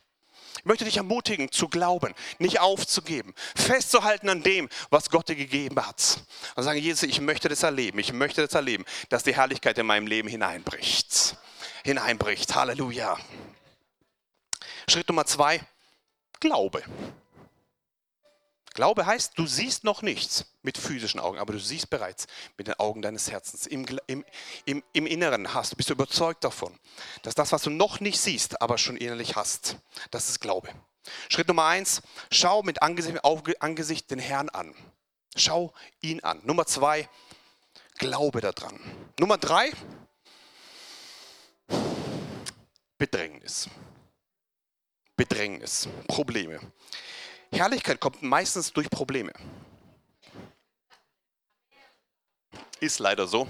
Ich 0.59 0.65
möchte 0.65 0.85
dich 0.85 0.97
ermutigen, 0.99 1.51
zu 1.51 1.69
glauben, 1.69 2.13
nicht 2.39 2.61
aufzugeben, 2.61 3.35
festzuhalten 3.57 4.29
an 4.29 4.43
dem, 4.43 4.69
was 4.91 5.09
Gott 5.09 5.29
dir 5.29 5.37
gegeben 5.37 5.81
hat. 5.87 6.21
Und 6.55 6.65
sagen, 6.65 6.79
Jesus, 6.79 7.05
ich 7.05 7.21
möchte 7.21 7.49
das 7.49 7.63
erleben, 7.63 7.99
ich 7.99 8.13
möchte 8.13 8.43
das 8.43 8.53
erleben, 8.53 8.85
dass 9.09 9.23
die 9.23 9.35
Herrlichkeit 9.35 9.79
in 9.79 9.87
meinem 9.87 10.07
Leben 10.07 10.29
hineinbricht. 10.29 11.37
Hineinbricht. 11.85 12.55
Halleluja. 12.55 13.19
Schritt 14.89 15.09
Nummer 15.09 15.27
zwei, 15.27 15.61
Glaube. 16.41 16.83
Glaube 18.75 19.05
heißt, 19.05 19.37
du 19.37 19.47
siehst 19.47 19.85
noch 19.85 20.03
nichts 20.03 20.47
mit 20.63 20.79
physischen 20.79 21.21
Augen, 21.21 21.39
aber 21.39 21.53
du 21.53 21.59
siehst 21.59 21.91
bereits 21.91 22.27
mit 22.57 22.69
den 22.69 22.75
Augen 22.75 23.03
deines 23.03 23.31
Herzens. 23.31 23.67
Im, 23.67 23.85
im, 24.07 24.25
im, 24.93 25.07
Inneren 25.07 25.55
hast, 25.55 25.77
bist 25.77 25.91
du 25.91 25.95
überzeugt 25.95 26.45
davon, 26.45 26.79
dass 27.23 27.35
das, 27.35 27.53
was 27.53 27.63
du 27.63 27.71
noch 27.71 28.01
nicht 28.01 28.21
siehst, 28.21 28.63
aber 28.63 28.79
schon 28.79 28.97
innerlich 28.97 29.35
hast, 29.35 29.77
das 30.11 30.29
ist 30.29 30.41
Glaube. 30.41 30.69
Schritt 31.29 31.49
Nummer 31.49 31.65
eins, 31.67 32.03
schau 32.31 32.63
mit 32.63 32.83
Angesicht, 32.83 33.25
Angesicht 33.61 34.11
den 34.11 34.19
Herrn 34.19 34.49
an. 34.51 34.75
Schau 35.37 35.73
ihn 36.01 36.21
an. 36.21 36.41
Nummer 36.45 36.67
zwei, 36.67 37.09
glaube 37.99 38.41
daran. 38.41 38.79
Nummer 39.19 39.39
drei, 39.39 39.73
Bedrängnis. 43.01 43.67
Bedrängnis, 45.17 45.89
Probleme. 46.07 46.61
Herrlichkeit 47.51 47.99
kommt 47.99 48.21
meistens 48.21 48.75
durch 48.75 48.91
Probleme. 48.91 49.33
Ist 52.79 52.99
leider 52.99 53.27
so. 53.27 53.49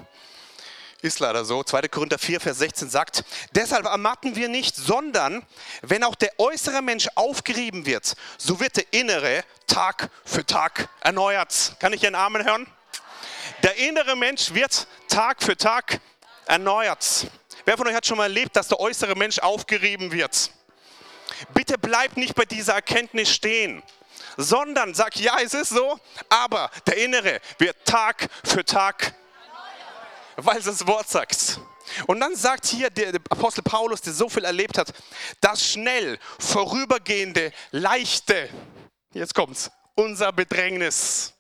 Ist 1.03 1.19
leider 1.19 1.45
so. 1.45 1.65
2. 1.65 1.89
Korinther 1.89 2.21
4, 2.21 2.39
Vers 2.41 2.59
16 2.59 2.91
sagt, 2.91 3.25
deshalb 3.53 3.87
ermatten 3.87 4.37
wir 4.37 4.49
nicht, 4.49 4.77
sondern 4.77 5.45
wenn 5.83 6.05
auch 6.05 6.15
der 6.15 6.39
äußere 6.39 6.81
Mensch 6.81 7.09
aufgerieben 7.17 7.87
wird, 7.87 8.15
so 8.39 8.61
wird 8.61 8.77
der 8.77 8.93
innere 8.93 9.43
Tag 9.67 10.13
für 10.25 10.47
Tag 10.47 10.89
erneuert. 11.01 11.75
Kann 11.81 11.93
ich 11.93 12.07
einen 12.07 12.15
Amen 12.15 12.45
hören? 12.45 12.69
Der 13.65 13.75
innere 13.79 14.15
Mensch 14.15 14.55
wird 14.55 14.87
Tag 15.09 15.43
für 15.43 15.57
Tag 15.57 16.01
erneuert. 16.47 17.27
Wer 17.70 17.76
von 17.76 17.87
euch 17.87 17.94
hat 17.94 18.04
schon 18.04 18.16
mal 18.16 18.24
erlebt, 18.24 18.56
dass 18.56 18.66
der 18.66 18.80
äußere 18.80 19.14
Mensch 19.14 19.38
aufgerieben 19.38 20.11
wird? 20.11 20.50
Bitte 21.54 21.78
bleib 21.78 22.16
nicht 22.16 22.35
bei 22.35 22.44
dieser 22.44 22.74
Erkenntnis 22.74 23.33
stehen, 23.33 23.80
sondern 24.37 24.92
sag, 24.92 25.14
ja, 25.14 25.37
es 25.40 25.54
ist 25.54 25.68
so, 25.68 26.00
aber 26.28 26.68
der 26.88 26.96
Innere 26.96 27.40
wird 27.59 27.76
Tag 27.85 28.28
für 28.42 28.64
Tag, 28.64 29.14
weil 30.35 30.59
es 30.59 30.64
das 30.64 30.85
Wort 30.88 31.09
sagt. 31.09 31.61
Und 32.09 32.18
dann 32.18 32.35
sagt 32.35 32.66
hier 32.66 32.90
der 32.90 33.14
Apostel 33.28 33.62
Paulus, 33.62 34.00
der 34.00 34.14
so 34.14 34.28
viel 34.28 34.44
erlebt 34.44 34.76
hat, 34.76 34.92
das 35.40 35.64
schnell 35.64 36.18
vorübergehende, 36.40 37.52
leichte, 37.70 38.48
jetzt 39.12 39.33
kommt's, 39.33 39.70
unser 39.94 40.33
Bedrängnis 40.33 41.35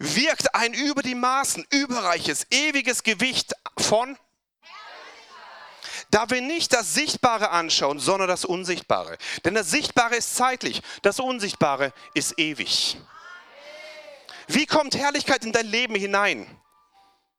wirkt 0.00 0.52
ein 0.52 0.74
über 0.74 1.02
die 1.04 1.14
Maßen 1.14 1.64
überreiches, 1.70 2.44
ewiges 2.50 3.04
Gewicht 3.04 3.52
von 3.78 4.18
da 6.10 6.28
wir 6.30 6.40
nicht 6.40 6.72
das 6.72 6.94
Sichtbare 6.94 7.50
anschauen, 7.50 7.98
sondern 7.98 8.28
das 8.28 8.44
Unsichtbare. 8.44 9.16
Denn 9.44 9.54
das 9.54 9.70
Sichtbare 9.70 10.16
ist 10.16 10.36
zeitlich, 10.36 10.82
das 11.02 11.20
Unsichtbare 11.20 11.92
ist 12.14 12.38
ewig. 12.38 12.96
Wie 14.48 14.66
kommt 14.66 14.96
Herrlichkeit 14.96 15.44
in 15.44 15.52
dein 15.52 15.66
Leben 15.66 15.94
hinein? 15.94 16.46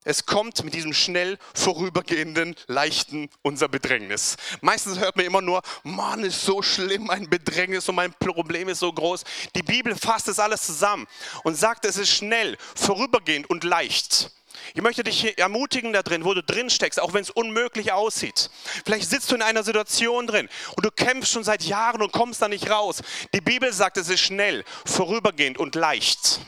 Es 0.03 0.25
kommt 0.25 0.63
mit 0.63 0.73
diesem 0.73 0.93
schnell 0.93 1.37
vorübergehenden, 1.53 2.55
leichten 2.65 3.29
unser 3.43 3.67
Bedrängnis. 3.67 4.35
Meistens 4.61 4.97
hört 4.97 5.15
man 5.15 5.25
immer 5.25 5.41
nur, 5.41 5.61
Mann, 5.83 6.23
ist 6.23 6.43
so 6.43 6.63
schlimm, 6.63 7.03
mein 7.03 7.29
Bedrängnis 7.29 7.87
und 7.87 7.95
mein 7.95 8.13
Problem 8.13 8.67
ist 8.67 8.79
so 8.79 8.91
groß. 8.91 9.23
Die 9.55 9.61
Bibel 9.61 9.95
fasst 9.95 10.27
es 10.27 10.39
alles 10.39 10.65
zusammen 10.65 11.07
und 11.43 11.55
sagt, 11.55 11.85
es 11.85 11.97
ist 11.97 12.09
schnell, 12.09 12.57
vorübergehend 12.75 13.47
und 13.51 13.63
leicht. 13.63 14.31
Ich 14.73 14.81
möchte 14.81 15.03
dich 15.03 15.37
ermutigen 15.37 15.93
da 15.93 16.03
drin, 16.03 16.25
wo 16.25 16.33
du 16.33 16.43
drin 16.43 16.69
steckst, 16.69 16.99
auch 16.99 17.13
wenn 17.13 17.21
es 17.21 17.29
unmöglich 17.29 17.91
aussieht. 17.91 18.49
Vielleicht 18.85 19.09
sitzt 19.09 19.31
du 19.31 19.35
in 19.35 19.41
einer 19.41 19.63
Situation 19.63 20.27
drin 20.27 20.49
und 20.75 20.85
du 20.85 20.91
kämpfst 20.91 21.31
schon 21.31 21.43
seit 21.43 21.63
Jahren 21.63 22.01
und 22.01 22.11
kommst 22.11 22.41
da 22.41 22.47
nicht 22.47 22.69
raus. 22.69 23.01
Die 23.33 23.41
Bibel 23.41 23.71
sagt, 23.73 23.97
es 23.97 24.09
ist 24.09 24.21
schnell, 24.21 24.63
vorübergehend 24.85 25.57
und 25.57 25.75
leicht. 25.75 26.39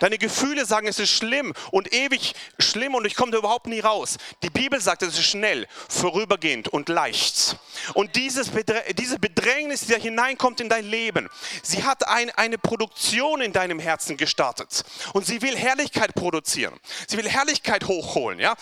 Deine 0.00 0.18
Gefühle 0.18 0.66
sagen, 0.66 0.86
es 0.86 0.98
ist 0.98 1.10
schlimm 1.10 1.52
und 1.70 1.92
ewig 1.92 2.34
schlimm 2.58 2.94
und 2.94 3.06
ich 3.06 3.14
komme 3.14 3.32
da 3.32 3.38
überhaupt 3.38 3.66
nie 3.66 3.80
raus. 3.80 4.16
Die 4.42 4.50
Bibel 4.50 4.80
sagt, 4.80 5.02
es 5.02 5.18
ist 5.18 5.26
schnell, 5.26 5.66
vorübergehend 5.88 6.68
und 6.68 6.88
leicht. 6.88 7.56
Und 7.94 8.16
dieses 8.16 8.48
Bedr 8.48 8.82
diese 8.94 9.18
Bedrängnis, 9.18 9.82
die 9.82 9.92
da 9.92 9.98
hineinkommt 9.98 10.60
in 10.60 10.68
dein 10.68 10.84
Leben, 10.84 11.28
sie 11.62 11.84
hat 11.84 12.06
ein, 12.08 12.30
eine 12.30 12.58
Produktion 12.58 13.40
in 13.40 13.52
deinem 13.52 13.78
Herzen 13.78 14.16
gestartet. 14.16 14.84
Und 15.12 15.26
sie 15.26 15.42
will 15.42 15.56
Herrlichkeit 15.56 16.14
produzieren. 16.14 16.78
Sie 17.06 17.16
will 17.16 17.28
Herrlichkeit 17.28 17.86
hochholen. 17.86 18.38
Ja? 18.38 18.54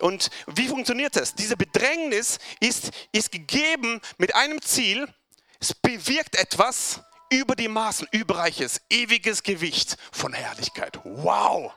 Und 0.00 0.30
wie 0.46 0.68
funktioniert 0.68 1.16
das? 1.16 1.34
Diese 1.34 1.56
Bedrängnis 1.56 2.38
ist, 2.60 2.90
ist 3.12 3.32
gegeben 3.32 4.00
mit 4.18 4.34
einem 4.34 4.60
Ziel, 4.62 5.08
es 5.60 5.74
bewirkt 5.74 6.36
etwas, 6.36 7.00
über 7.34 7.56
die 7.56 7.68
Maßen 7.68 8.08
überreiches, 8.12 8.80
ewiges 8.90 9.42
Gewicht 9.42 9.96
von 10.12 10.32
Herrlichkeit. 10.32 10.98
Wow! 11.04 11.72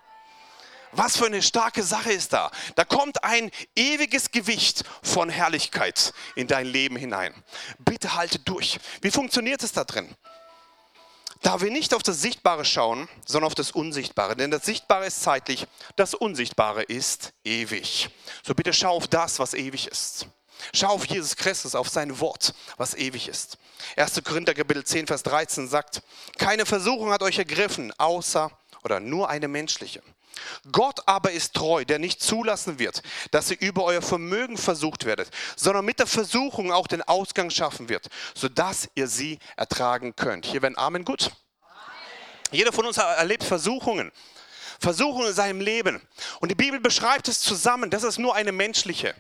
Was 0.94 1.18
für 1.18 1.26
eine 1.26 1.42
starke 1.42 1.84
Sache 1.84 2.12
ist 2.12 2.34
da. 2.34 2.50
Da 2.76 2.86
kommt 2.86 3.24
ein 3.24 3.52
ewiges 3.76 4.32
Gewicht 4.32 4.84
von 5.04 5.30
Herrlichkeit 5.30 6.14
in 6.36 6.48
dein 6.48 6.66
Leben 6.66 6.96
hinein. 6.96 7.34
Bitte 7.80 8.16
halte 8.16 8.40
durch. 8.40 8.80
Wie 9.02 9.12
funktioniert 9.12 9.62
es 9.64 9.74
da 9.74 9.84
drin? 9.84 10.16
Da 11.42 11.62
wir 11.62 11.70
nicht 11.70 11.94
auf 11.94 12.04
das 12.04 12.22
Sichtbare 12.22 12.66
schauen, 12.66 13.08
sondern 13.26 13.48
auf 13.48 13.56
das 13.56 13.72
Unsichtbare. 13.72 14.36
Denn 14.36 14.50
das 14.50 14.66
Sichtbare 14.66 15.06
ist 15.06 15.22
zeitlich, 15.22 15.68
das 15.96 16.14
Unsichtbare 16.14 16.84
ist 16.84 17.34
ewig. 17.44 18.10
So 18.44 18.56
bitte 18.56 18.74
schau 18.74 18.96
auf 18.96 19.08
das, 19.08 19.40
was 19.40 19.54
ewig 19.54 19.88
ist. 19.88 20.28
Schau 20.74 20.88
auf 20.88 21.06
Jesus 21.06 21.36
Christus, 21.36 21.76
auf 21.76 21.90
sein 21.90 22.20
Wort, 22.20 22.54
was 22.78 22.96
ewig 22.96 23.28
ist. 23.28 23.58
1. 23.96 24.22
Korinther 24.24 24.54
Kapitel 24.54 24.84
10, 24.84 25.08
Vers 25.08 25.24
13 25.24 25.68
sagt, 25.68 26.02
keine 26.38 26.66
Versuchung 26.66 27.12
hat 27.12 27.24
euch 27.24 27.38
ergriffen, 27.38 27.94
außer 27.98 28.52
oder 28.84 29.00
nur 29.00 29.30
eine 29.30 29.48
menschliche. 29.48 30.02
Gott 30.72 31.00
aber 31.08 31.32
ist 31.32 31.54
treu, 31.54 31.84
der 31.84 32.00
nicht 32.00 32.22
zulassen 32.22 32.80
wird, 32.80 33.02
dass 33.32 33.50
ihr 33.50 33.60
über 33.60 33.84
euer 33.84 34.02
Vermögen 34.02 34.58
versucht 34.58 35.06
werdet, 35.06 35.30
sondern 35.56 35.86
mit 35.86 36.00
der 36.00 36.08
Versuchung 36.08 36.72
auch 36.72 36.88
den 36.88 37.02
Ausgang 37.02 37.50
schaffen 37.50 37.90
wird, 37.90 38.08
sodass 38.36 38.88
ihr 38.96 39.08
sie 39.08 39.40
ertragen 39.56 40.16
könnt. 40.16 40.46
Hier 40.46 40.62
werden 40.62 40.78
Amen 40.78 41.06
gut. 41.06 41.32
Jeder 42.52 42.72
von 42.72 42.86
uns 42.86 42.98
erlebt 42.98 43.44
Versuchungen. 43.44 44.12
Versuchungen 44.80 45.28
in 45.28 45.34
seinem 45.34 45.62
Leben. 45.62 46.02
Und 46.40 46.50
die 46.50 46.56
Bibel 46.56 46.80
beschreibt 46.80 47.28
es 47.28 47.40
zusammen, 47.40 47.90
das 47.90 48.04
ist 48.04 48.18
nur 48.18 48.36
eine 48.36 48.52
menschliche. 48.52 49.16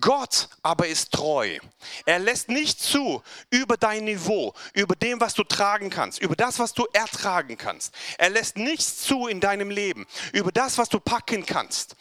Gott 0.00 0.48
aber 0.62 0.86
ist 0.86 1.12
treu. 1.12 1.58
Er 2.04 2.18
lässt 2.18 2.48
nicht 2.48 2.80
zu 2.80 3.22
über 3.50 3.76
dein 3.76 4.04
Niveau, 4.04 4.54
über 4.74 4.94
dem, 4.94 5.20
was 5.20 5.34
du 5.34 5.44
tragen 5.44 5.90
kannst, 5.90 6.20
über 6.20 6.36
das, 6.36 6.58
was 6.58 6.74
du 6.74 6.86
ertragen 6.92 7.56
kannst. 7.56 7.94
Er 8.18 8.30
lässt 8.30 8.56
nichts 8.56 8.98
zu 8.98 9.26
in 9.26 9.40
deinem 9.40 9.70
Leben, 9.70 10.06
über 10.32 10.52
das, 10.52 10.78
was 10.78 10.88
du 10.88 11.00
packen 11.00 11.46
kannst, 11.46 11.96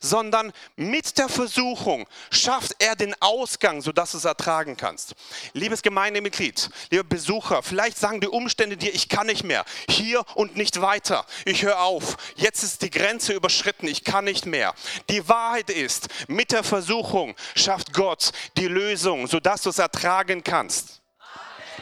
sondern 0.00 0.52
mit 0.76 1.18
der 1.18 1.28
Versuchung 1.28 2.06
schafft 2.30 2.76
er 2.78 2.96
den 2.96 3.14
Ausgang, 3.20 3.82
sodass 3.82 4.12
du 4.12 4.18
es 4.18 4.24
ertragen 4.24 4.76
kannst. 4.76 5.14
Liebes 5.52 5.82
Gemeindemitglied, 5.82 6.70
lieber 6.90 7.04
Besucher, 7.04 7.62
vielleicht 7.62 7.98
sagen 7.98 8.20
die 8.20 8.28
Umstände 8.28 8.76
dir, 8.76 8.94
ich 8.94 9.08
kann 9.08 9.26
nicht 9.26 9.44
mehr, 9.44 9.64
hier 9.88 10.24
und 10.34 10.56
nicht 10.56 10.80
weiter. 10.80 11.26
Ich 11.44 11.62
höre 11.62 11.80
auf. 11.80 12.16
Jetzt 12.42 12.64
ist 12.64 12.82
die 12.82 12.90
Grenze 12.90 13.34
überschritten, 13.34 13.86
ich 13.86 14.02
kann 14.02 14.24
nicht 14.24 14.46
mehr. 14.46 14.74
Die 15.08 15.28
Wahrheit 15.28 15.70
ist, 15.70 16.08
mit 16.26 16.50
der 16.50 16.64
Versuchung 16.64 17.36
schafft 17.54 17.92
Gott 17.92 18.32
die 18.56 18.66
Lösung, 18.66 19.28
sodass 19.28 19.62
du 19.62 19.70
es 19.70 19.78
ertragen 19.78 20.42
kannst. 20.42 21.01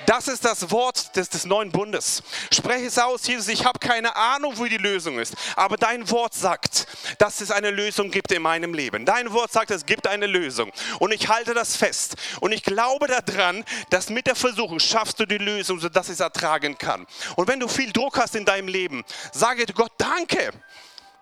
Das 0.07 0.29
ist 0.29 0.45
das 0.45 0.71
Wort 0.71 1.15
des, 1.17 1.29
des 1.29 1.45
neuen 1.45 1.71
Bundes. 1.71 2.23
Spreche 2.53 2.87
es 2.87 2.99
aus, 2.99 3.27
Jesus, 3.27 3.49
ich 3.49 3.65
habe 3.65 3.79
keine 3.79 4.15
Ahnung, 4.17 4.55
wo 4.57 4.65
die 4.65 4.77
Lösung 4.77 5.19
ist. 5.19 5.35
Aber 5.57 5.77
dein 5.77 6.09
Wort 6.11 6.35
sagt, 6.35 6.87
dass 7.19 7.41
es 7.41 7.51
eine 7.51 7.71
Lösung 7.71 8.11
gibt 8.11 8.33
in 8.33 8.43
meinem 8.43 8.75
Leben. 8.75 9.05
Dein 9.05 9.33
Wort 9.33 9.53
sagt, 9.53 9.71
es 9.71 9.87
gibt 9.87 10.07
eine 10.07 10.27
Lösung. 10.27 10.73
Und 10.99 11.13
ich 11.13 11.29
halte 11.29 11.55
das 11.55 11.77
fest. 11.77 12.17
Und 12.41 12.53
ich 12.53 12.63
glaube 12.63 13.07
daran, 13.07 13.65
dass 13.91 14.11
mit 14.11 14.27
der 14.27 14.37
Versuchung 14.37 14.81
schaffst 14.81 15.21
du 15.21 15.27
die 15.27 15.39
Lösung, 15.39 15.81
sodass 15.81 16.09
ich 16.09 16.15
es 16.15 16.21
ertragen 16.21 16.77
kann. 16.79 17.07
Und 17.37 17.49
wenn 17.49 17.61
du 17.61 17.69
viel 17.69 17.93
Druck 17.93 18.19
hast 18.19 18.35
in 18.37 18.45
deinem 18.45 18.69
Leben, 18.69 19.05
sage 19.33 19.65
Gott, 19.67 19.93
danke. 19.99 20.53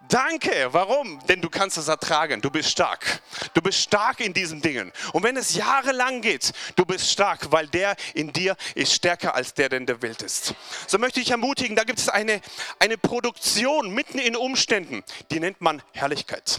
Danke. 0.09 0.69
Warum? 0.73 1.25
Denn 1.27 1.41
du 1.41 1.51
kannst 1.51 1.77
es 1.77 1.89
ertragen. 1.89 2.41
Du 2.41 2.51
bist 2.51 2.71
stark. 2.71 3.21
Du 3.53 3.61
bist 3.61 3.79
stark 3.79 4.21
in 4.21 4.33
diesen 4.33 4.63
Dingen. 4.63 4.91
Und 5.13 5.23
wenn 5.23 5.37
es 5.37 5.55
jahrelang 5.55 6.23
geht, 6.23 6.53
du 6.77 6.85
bist 6.85 7.11
stark, 7.11 7.53
weil 7.53 7.67
der 7.69 7.95
in 8.15 8.33
dir 8.33 8.57
ist 8.75 8.95
stärker 8.95 9.35
als 9.35 9.53
der, 9.53 9.69
der 9.69 9.79
in 9.79 9.87
der 9.87 10.01
Welt 10.01 10.23
ist. 10.23 10.55
So 10.87 10.99
möchte 10.99 11.21
ich 11.21 11.31
ermutigen, 11.31 11.77
da 11.77 11.85
gibt 11.85 11.99
es 11.99 12.09
eine, 12.09 12.41
eine 12.79 12.97
Produktion 12.97 13.91
mitten 13.91 14.19
in 14.19 14.35
Umständen, 14.35 15.05
die 15.31 15.41
nennt 15.41 15.61
man 15.61 15.83
Herrlichkeit. 15.93 16.59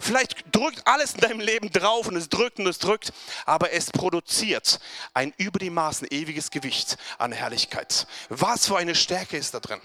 Vielleicht 0.00 0.44
drückt 0.52 0.86
alles 0.86 1.14
in 1.14 1.20
deinem 1.20 1.40
Leben 1.40 1.70
drauf 1.70 2.08
und 2.08 2.16
es 2.16 2.28
drückt 2.28 2.58
und 2.58 2.66
es 2.66 2.78
drückt, 2.78 3.12
aber 3.44 3.72
es 3.72 3.90
produziert 3.90 4.80
ein 5.14 5.32
über 5.36 5.58
die 5.58 5.70
Maßen 5.70 6.08
ewiges 6.10 6.50
Gewicht 6.50 6.96
an 7.18 7.32
Herrlichkeit. 7.32 8.06
Was 8.28 8.66
für 8.66 8.76
eine 8.76 8.94
Stärke 8.94 9.36
ist 9.36 9.54
da 9.54 9.60
drin? 9.60 9.80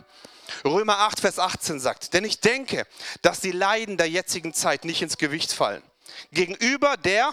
Römer 0.66 1.00
8, 1.00 1.20
Vers 1.20 1.40
18 1.40 1.80
sagt, 1.80 2.14
denn 2.14 2.26
ich 2.26 2.40
denke, 2.40 2.86
dass 3.22 3.40
die 3.40 3.52
Leiden 3.52 3.98
der 3.98 4.10
jetzigen 4.10 4.54
Zeit 4.54 4.86
nicht 4.86 5.02
ins 5.02 5.18
Gewicht 5.18 5.52
fallen. 5.52 5.84
Gegenüber 6.32 6.98
der, 6.98 7.32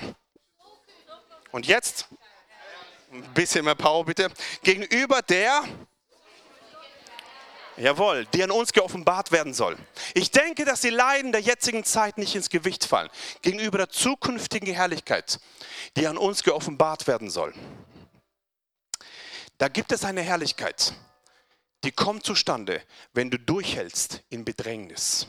und 1.50 1.66
jetzt, 1.66 2.06
ein 3.10 3.22
bisschen 3.34 3.64
mehr 3.64 3.74
Power 3.74 4.04
bitte, 4.04 4.30
gegenüber 4.62 5.22
der, 5.22 5.62
Jawohl, 7.76 8.26
die 8.34 8.42
an 8.42 8.50
uns 8.50 8.72
geoffenbart 8.72 9.30
werden 9.30 9.54
soll. 9.54 9.76
Ich 10.14 10.32
denke, 10.32 10.64
dass 10.64 10.80
die 10.80 10.90
Leiden 10.90 11.30
der 11.30 11.40
jetzigen 11.40 11.84
Zeit 11.84 12.18
nicht 12.18 12.34
ins 12.34 12.50
Gewicht 12.50 12.84
fallen, 12.84 13.08
gegenüber 13.40 13.78
der 13.78 13.88
zukünftigen 13.88 14.74
Herrlichkeit, 14.74 15.38
die 15.96 16.08
an 16.08 16.18
uns 16.18 16.42
geoffenbart 16.42 17.06
werden 17.06 17.30
soll. 17.30 17.54
Da 19.58 19.68
gibt 19.68 19.92
es 19.92 20.04
eine 20.04 20.22
Herrlichkeit 20.22 20.92
die 21.84 21.92
kommt 21.92 22.24
zustande, 22.24 22.82
wenn 23.12 23.30
du 23.30 23.38
durchhältst 23.38 24.24
in 24.28 24.44
Bedrängnis. 24.44 25.26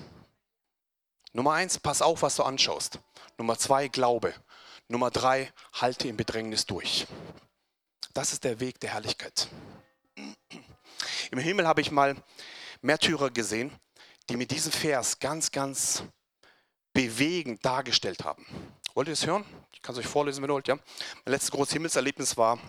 Nummer 1.32 1.54
eins, 1.54 1.78
pass 1.78 2.02
auf, 2.02 2.22
was 2.24 2.36
du 2.36 2.44
anschaust. 2.44 3.00
Nummer 3.38 3.58
zwei, 3.58 3.88
Glaube. 3.88 4.34
Nummer 4.88 5.12
drei, 5.12 5.52
halte 5.74 6.08
in 6.08 6.18
Bedrängnis 6.18 6.66
durch. 6.66 7.06
Das 8.14 8.34
ist 8.34 8.44
der 8.44 8.60
Weg 8.60 8.80
der 8.80 8.94
Herrlichkeit. 8.94 9.48
Im 11.32 11.38
Himmel 11.38 11.68
habe 11.68 11.82
ich 11.82 11.92
mal 11.92 12.16
Märtyrer 12.82 13.30
gesehen, 13.30 13.72
die 14.30 14.38
mit 14.38 14.50
diesem 14.50 14.72
Vers 14.72 15.20
ganz, 15.20 15.52
ganz 15.52 16.04
bewegend 16.94 17.64
dargestellt 17.64 18.24
haben. 18.24 18.46
Wollt 18.96 19.08
ihr 19.08 19.14
es 19.14 19.26
hören? 19.26 19.46
Ich 19.72 19.82
kann 19.82 19.94
es 19.94 20.00
euch 20.00 20.08
vorlesen, 20.08 20.42
wenn 20.42 20.50
ihr 20.50 20.54
wollt. 20.54 20.68
Ja? 20.68 20.76
Mein 20.76 21.34
letztes 21.34 21.52
großes 21.52 21.74
Himmelserlebnis 21.74 22.36
war 22.36 22.60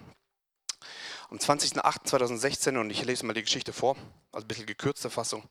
am 1.30 1.38
20.08.2016 1.38 2.76
und 2.78 2.90
ich 2.90 3.04
lese 3.04 3.24
mal 3.24 3.34
die 3.34 3.42
Geschichte 3.42 3.72
vor, 3.72 3.96
also 4.32 4.44
ein 4.44 4.48
bisschen 4.48 4.66
gekürzte 4.66 5.10
Fassung. 5.10 5.48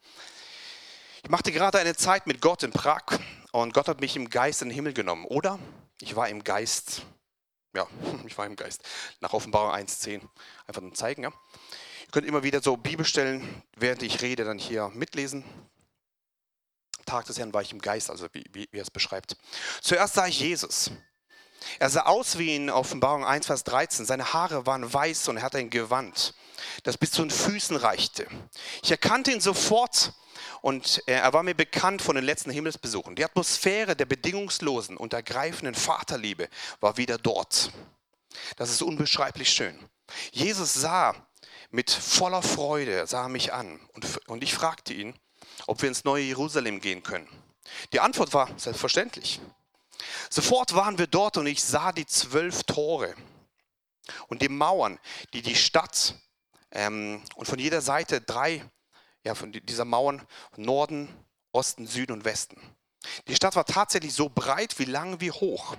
Ich 1.24 1.30
machte 1.30 1.52
gerade 1.52 1.80
eine 1.80 1.96
Zeit 1.96 2.28
mit 2.28 2.42
Gott 2.42 2.64
in 2.64 2.72
Prag 2.72 3.04
und 3.52 3.74
Gott 3.74 3.88
hat 3.88 4.02
mich 4.02 4.16
im 4.18 4.30
Geist 4.30 4.62
in 4.62 4.70
den 4.70 4.76
Himmel 4.76 4.94
genommen, 4.94 5.26
oder? 5.26 5.58
Ich 6.02 6.16
war 6.18 6.28
im 6.28 6.44
Geist. 6.44 7.04
Ja, 7.74 7.88
ich 8.28 8.38
war 8.38 8.46
im 8.46 8.58
Geist. 8.58 8.84
Nach 9.22 9.32
Offenbarung 9.32 9.72
1,10. 9.72 10.22
Einfach 10.68 10.82
nur 10.82 10.94
zeigen, 10.94 11.24
ja. 11.24 11.30
Ihr 11.30 12.12
könnt 12.12 12.28
immer 12.28 12.44
wieder 12.44 12.62
so 12.62 12.76
Bibelstellen, 12.76 13.64
während 13.78 14.04
ich 14.04 14.22
rede, 14.22 14.44
dann 14.44 14.58
hier 14.58 14.90
mitlesen. 14.90 15.46
Tag 17.06 17.26
des 17.26 17.40
Herrn 17.40 17.54
war 17.54 17.62
ich 17.62 17.72
im 17.72 17.80
Geist, 17.80 18.10
also 18.10 18.28
wie, 18.34 18.44
wie, 18.52 18.68
wie 18.72 18.78
er 18.78 18.84
es 18.84 18.92
beschreibt. 18.92 19.38
Zuerst 19.82 20.16
sah 20.16 20.28
ich 20.28 20.40
Jesus. 20.42 20.92
Er 21.80 21.90
sah 21.90 22.04
aus 22.04 22.38
wie 22.38 22.56
in 22.56 22.70
Offenbarung 22.70 23.26
1, 23.26 23.48
Vers 23.48 23.64
13. 23.64 24.06
Seine 24.06 24.34
Haare 24.34 24.66
waren 24.66 24.92
weiß 24.92 25.28
und 25.28 25.38
er 25.38 25.44
hatte 25.44 25.58
ein 25.58 25.70
Gewand, 25.70 26.34
das 26.84 26.98
bis 26.98 27.12
zu 27.12 27.22
den 27.22 27.32
Füßen 27.32 27.76
reichte. 27.76 28.28
Ich 28.82 28.92
erkannte 28.92 29.32
ihn 29.32 29.42
sofort 29.42 30.14
und 30.62 31.04
er 31.06 31.32
war 31.34 31.44
mir 31.44 31.56
bekannt 31.56 32.02
von 32.02 32.16
den 32.16 32.26
letzten 32.26 32.52
Himmelsbesuchen. 32.52 33.16
Die 33.16 33.24
Atmosphäre 33.24 33.96
der 33.96 34.06
bedingungslosen 34.06 34.98
und 34.98 35.14
ergreifenden 35.14 35.76
Vaterliebe 35.76 36.50
war 36.80 36.98
wieder 36.98 37.18
dort. 37.18 37.72
Das 38.58 38.70
ist 38.70 38.82
unbeschreiblich 38.82 39.50
schön. 39.50 39.78
Jesus 40.32 40.74
sah 40.74 41.16
mit 41.72 41.92
voller 41.92 42.42
Freude, 42.42 43.06
sah 43.08 43.30
mich 43.30 43.54
an 43.54 43.80
und, 43.94 44.28
und 44.28 44.44
ich 44.44 44.54
fragte 44.54 44.94
ihn, 44.94 45.14
ob 45.68 45.82
wir 45.82 45.90
ins 45.90 46.04
neue 46.04 46.24
Jerusalem 46.24 46.82
gehen 46.82 47.04
können. 47.04 47.28
Die 47.94 48.00
Antwort 48.00 48.34
war 48.34 48.50
selbstverständlich. 48.58 49.40
Sofort 50.30 50.76
waren 50.76 50.98
wir 50.98 51.08
dort 51.08 51.38
und 51.38 51.48
ich 51.48 51.64
sah 51.64 51.92
die 51.92 52.06
zwölf 52.06 52.64
Tore 52.64 53.16
und 54.28 54.42
die 54.42 54.50
Mauern, 54.50 55.00
die 55.34 55.42
die 55.42 55.56
Stadt 55.56 56.16
ähm, 56.72 57.24
und 57.36 57.48
von 57.48 57.60
jeder 57.60 57.82
Seite 57.82 58.22
drei, 58.22 58.64
ja, 59.24 59.34
von 59.36 59.52
dieser 59.52 59.86
Mauern, 59.86 60.26
Norden, 60.56 61.10
Osten, 61.52 61.88
Süden 61.88 62.14
und 62.14 62.26
Westen. 62.26 62.62
Die 63.28 63.36
Stadt 63.36 63.56
war 63.56 63.66
tatsächlich 63.66 64.14
so 64.14 64.30
breit 64.30 64.78
wie 64.78 64.86
lang 64.86 65.20
wie 65.20 65.32
hoch. 65.32 65.76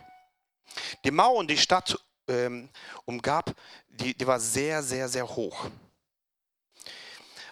Die 1.04 1.10
Mauer 1.10 1.38
und 1.38 1.48
die 1.48 1.58
Stadt 1.58 1.98
ähm, 2.28 2.70
umgab, 3.04 3.54
die, 3.88 4.16
die 4.16 4.26
war 4.26 4.40
sehr, 4.40 4.82
sehr, 4.82 5.08
sehr 5.08 5.28
hoch. 5.28 5.66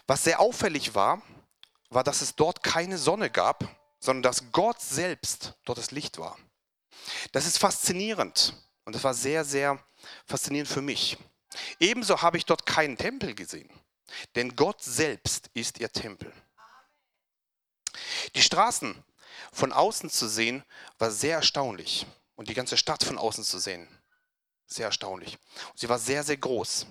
Was 0.06 0.24
sehr 0.24 0.40
auffällig 0.40 0.94
war, 0.94 1.22
war, 1.90 2.02
dass 2.02 2.22
es 2.22 2.34
dort 2.34 2.62
keine 2.62 2.98
Sonne 2.98 3.30
gab, 3.30 3.64
sondern 4.00 4.22
dass 4.22 4.50
Gott 4.52 4.80
selbst 4.80 5.54
dort 5.64 5.78
das 5.78 5.90
Licht 5.90 6.18
war. 6.18 6.37
Das 7.33 7.47
ist 7.47 7.59
faszinierend 7.59 8.55
und 8.85 8.94
das 8.94 9.05
war 9.05 9.14
sehr, 9.14 9.44
sehr 9.44 9.83
faszinierend 10.27 10.71
für 10.71 10.83
mich. 10.83 11.16
Ebenso 11.81 12.23
habe 12.23 12.37
ich 12.37 12.44
dort 12.44 12.66
keinen 12.66 12.97
Tempel 12.97 13.35
gesehen, 13.35 13.71
denn 14.35 14.55
Gott 14.57 14.83
selbst 14.83 15.51
ist 15.55 15.79
ihr 15.79 15.90
Tempel. 15.90 16.33
Die 18.35 18.42
Straßen 18.42 19.03
von 19.53 19.73
außen 19.73 20.11
zu 20.11 20.29
sehen 20.29 20.64
war 20.99 21.11
sehr 21.11 21.37
erstaunlich 21.37 22.07
und 22.37 22.49
die 22.49 22.55
ganze 22.55 22.77
Stadt 22.77 23.03
von 23.03 23.18
außen 23.18 23.44
zu 23.44 23.59
sehen, 23.59 23.88
sehr 24.66 24.87
erstaunlich. 24.87 25.38
sie 25.75 25.88
war 25.88 25.99
sehr, 25.99 26.23
sehr 26.23 26.37
groß. 26.37 26.87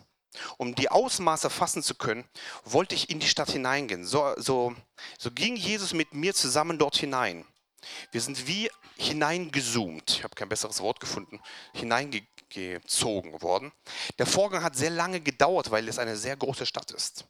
Um 0.58 0.76
die 0.76 0.90
Ausmaße 0.90 1.50
fassen 1.50 1.82
zu 1.82 1.96
können, 1.96 2.28
wollte 2.64 2.96
ich 2.96 3.10
in 3.10 3.20
die 3.20 3.28
Stadt 3.28 3.52
hineingehen. 3.52 4.06
So, 4.06 4.34
so, 4.38 4.76
so 5.18 5.32
ging 5.32 5.56
Jesus 5.56 5.94
mit 5.94 6.14
mir 6.14 6.34
zusammen 6.34 6.78
dort 6.78 6.98
hinein. 6.98 7.46
Wir 8.12 8.22
sind 8.22 8.48
wie 8.48 8.70
hineingezoomt, 8.98 10.12
ich 10.12 10.24
habe 10.24 10.36
kein 10.36 10.50
besseres 10.50 10.82
Wort 10.82 11.00
gefunden, 11.00 11.42
hineingezogen 11.74 13.42
worden. 13.42 13.72
Der 14.18 14.26
Vorgang 14.26 14.64
hat 14.64 14.76
sehr 14.76 14.90
lange 14.90 15.22
gedauert, 15.22 15.72
weil 15.72 15.88
es 15.88 16.00
eine 16.00 16.18
sehr 16.18 16.36
große 16.36 16.66
Stadt 16.66 16.92
ist. 16.92 17.26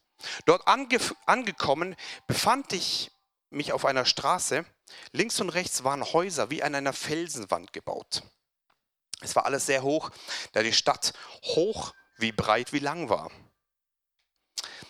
Dort 0.45 0.67
ange 0.67 0.99
angekommen 1.25 1.95
befand 2.25 2.73
ich 2.73 3.12
mich 3.49 3.73
auf 3.73 3.86
einer 3.86 4.06
Straße. 4.06 4.65
Links 5.12 5.39
und 5.39 5.49
rechts 5.49 5.84
waren 5.84 6.03
Häuser 6.03 6.49
wie 6.49 6.63
an 6.63 6.75
einer 6.75 6.93
Felsenwand 6.93 7.73
gebaut. 7.73 8.23
Es 9.21 9.36
war 9.36 9.45
alles 9.45 9.65
sehr 9.65 9.84
hoch, 9.84 10.12
da 10.53 10.63
die 10.63 10.73
Stadt 10.73 11.13
hoch 11.43 11.93
wie 12.17 12.32
breit 12.32 12.73
wie 12.73 12.80
lang 12.80 13.10
war. 13.10 13.32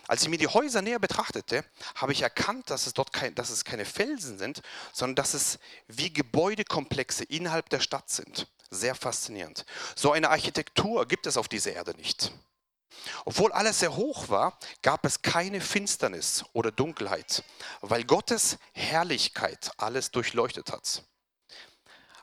Als 0.08 0.24
ich 0.24 0.30
mir 0.30 0.38
die 0.38 0.48
Häuser 0.48 0.82
näher 0.82 1.00
betrachtete, 1.00 1.66
habe 1.96 2.14
ich 2.14 2.22
erkannt, 2.22 2.70
dass 2.70 2.88
es 2.88 2.94
dort 2.94 3.12
kein, 3.12 3.36
dass 3.36 3.50
es 3.50 3.66
keine 3.66 3.86
Felsen 3.86 4.38
sind, 4.38 4.62
sondern 4.94 5.16
dass 5.16 5.34
es 5.34 5.60
wie 5.88 6.12
Gebäudekomplexe 6.12 7.26
innerhalb 7.26 7.70
der 7.70 7.82
Stadt 7.82 8.10
sind. 8.10 8.48
Sehr 8.70 8.96
faszinierend. 8.96 9.66
So 9.96 10.12
eine 10.12 10.30
Architektur 10.30 11.08
gibt 11.08 11.28
es 11.28 11.38
auf 11.38 11.48
dieser 11.48 11.74
Erde 11.74 11.92
nicht. 11.96 12.32
Obwohl 13.26 13.52
alles 13.52 13.80
sehr 13.80 13.96
hoch 13.96 14.30
war, 14.30 14.58
gab 14.82 15.06
es 15.06 15.22
keine 15.22 15.62
Finsternis 15.62 16.44
oder 16.54 16.72
Dunkelheit, 16.72 17.44
weil 17.82 18.04
Gottes 18.04 18.58
Herrlichkeit 18.74 19.72
alles 19.78 20.12
durchleuchtet 20.12 20.72
hat. 20.72 21.04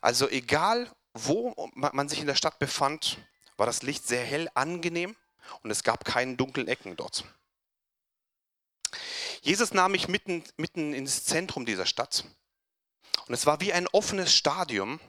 Also 0.01 0.29
egal, 0.29 0.90
wo 1.12 1.70
man 1.75 2.09
sich 2.09 2.20
in 2.20 2.27
der 2.27 2.35
Stadt 2.35 2.59
befand, 2.59 3.18
war 3.57 3.66
das 3.66 3.83
Licht 3.83 4.07
sehr 4.07 4.25
hell, 4.25 4.51
angenehm 4.55 5.16
und 5.62 5.70
es 5.70 5.85
gab 5.85 6.05
keine 6.05 6.37
dunklen 6.37 6.68
Ecken 6.68 6.97
dort. 6.97 7.25
Jesus 9.44 9.74
nahm 9.74 9.92
mich 9.92 10.09
mitten, 10.09 10.42
mitten 10.57 10.94
ins 10.94 11.24
Zentrum 11.24 11.66
dieser 11.66 11.85
Stadt 11.85 12.24
und 13.26 13.35
es 13.35 13.44
war 13.44 13.61
wie 13.61 13.74
ein 13.74 13.87
offenes 13.88 14.35
Stadion 14.35 15.00